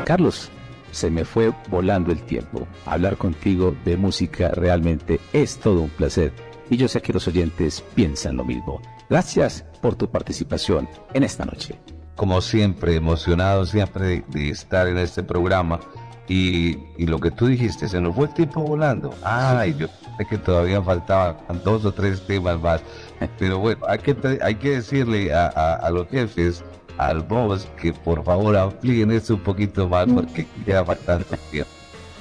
Carlos, 0.07 0.51
se 0.91 1.11
me 1.11 1.27
fue 1.27 1.53
volando 1.69 2.11
el 2.11 2.23
tiempo. 2.23 2.67
Hablar 2.87 3.19
contigo 3.19 3.77
de 3.85 3.99
música 3.99 4.53
realmente 4.53 5.21
es 5.35 5.59
todo 5.59 5.83
un 5.83 5.91
placer. 5.91 6.33
Y 6.71 6.79
yo 6.79 6.89
sé 6.89 7.03
que 7.03 7.13
los 7.13 7.29
oyentes 7.29 7.85
piensan 7.95 8.39
lo 8.39 8.45
mismo. 8.45 8.81
Gracias 9.11 9.67
por 9.83 9.97
tu 9.97 10.11
participación 10.11 10.89
en 11.13 11.25
esta 11.25 11.45
noche. 11.45 11.79
Como 12.17 12.41
siempre, 12.41 12.95
emocionado 12.97 13.67
siempre 13.67 14.07
de, 14.07 14.25
de 14.29 14.49
estar 14.51 14.87
en 14.89 14.99
este 14.99 15.23
programa. 15.23 15.81
Y, 16.27 16.79
y 16.97 17.07
lo 17.07 17.19
que 17.19 17.31
tú 17.31 17.47
dijiste, 17.49 17.87
se 17.89 18.01
nos 18.01 18.15
fue 18.15 18.27
el 18.29 18.35
tiempo 18.35 18.63
volando. 18.63 19.11
Ay, 19.23 19.75
yo 19.79 19.89
sé 20.17 20.25
que 20.31 20.39
todavía 20.39 20.81
faltaban 20.81 21.37
dos 21.65 21.85
o 21.85 21.93
tres 21.93 22.27
temas 22.27 22.59
más. 22.61 22.83
Pero 23.39 23.59
bueno, 23.59 23.85
hay 23.87 23.99
que, 23.99 24.17
hay 24.43 24.55
que 24.55 24.71
decirle 24.77 25.35
a, 25.35 25.49
a- 25.49 25.75
a 25.75 25.91
los 25.91 26.09
jefes, 26.09 26.65
al 26.97 27.23
boss, 27.25 27.69
que 27.81 27.93
por 27.93 28.25
favor 28.25 28.57
amplíen 28.57 29.11
esto 29.11 29.35
un 29.35 29.41
poquito 29.41 29.87
más 29.89 30.07
porque 30.07 30.47
queda 30.65 30.83
bastante 30.83 31.37
tiempo. 31.51 31.71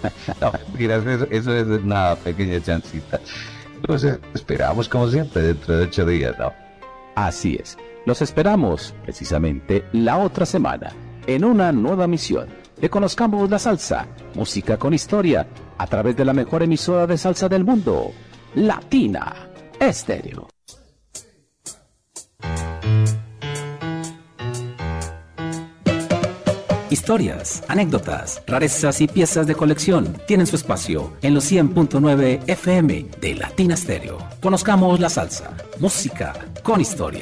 No, 0.41 0.51
mira, 0.77 0.97
eso, 0.97 1.25
eso 1.31 1.55
es 1.55 1.65
una 1.65 2.15
pequeña 2.15 2.59
chancita. 2.61 3.21
Entonces, 3.75 4.19
esperamos 4.33 4.89
como 4.89 5.07
siempre 5.07 5.43
dentro 5.43 5.77
de 5.77 5.83
ocho 5.85 6.05
días, 6.05 6.35
¿no? 6.37 6.51
Así 7.15 7.55
es. 7.61 7.77
Los 8.06 8.22
esperamos 8.22 8.93
precisamente 9.04 9.86
la 9.93 10.18
otra 10.18 10.45
semana 10.45 10.91
en 11.26 11.45
una 11.45 11.72
nueva 11.72 12.06
misión 12.06 12.49
de 12.80 12.89
Conozcamos 12.89 13.49
la 13.49 13.60
Salsa, 13.60 14.08
música 14.36 14.78
con 14.78 14.93
historia, 14.93 15.47
a 15.78 15.88
través 15.88 16.18
de 16.18 16.26
la 16.26 16.34
mejor 16.34 16.64
emisora 16.64 17.08
de 17.08 17.18
salsa 17.18 17.47
del 17.47 17.64
mundo, 17.64 18.12
Latina 18.56 19.49
Estéreo. 19.80 20.49
Historias, 26.89 27.64
anécdotas, 27.70 28.43
rarezas 28.45 29.01
y 29.01 29.08
piezas 29.08 29.47
de 29.47 29.56
colección 29.56 30.16
tienen 30.28 30.45
su 30.45 30.58
espacio 30.58 31.14
en 31.22 31.34
los 31.34 31.49
100.9 31.51 32.41
FM 32.47 33.06
de 33.20 33.36
Latina 33.36 33.76
Stereo. 33.76 34.18
Conozcamos 34.41 34.99
la 34.99 35.10
salsa, 35.10 35.56
música 35.80 36.34
con 36.64 36.82
historia. 36.82 37.22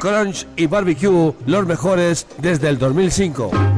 Crunch 0.00 0.46
y 0.56 0.66
Barbecue, 0.66 1.34
los 1.46 1.66
mejores 1.66 2.26
desde 2.38 2.68
el 2.68 2.78
2005. 2.78 3.69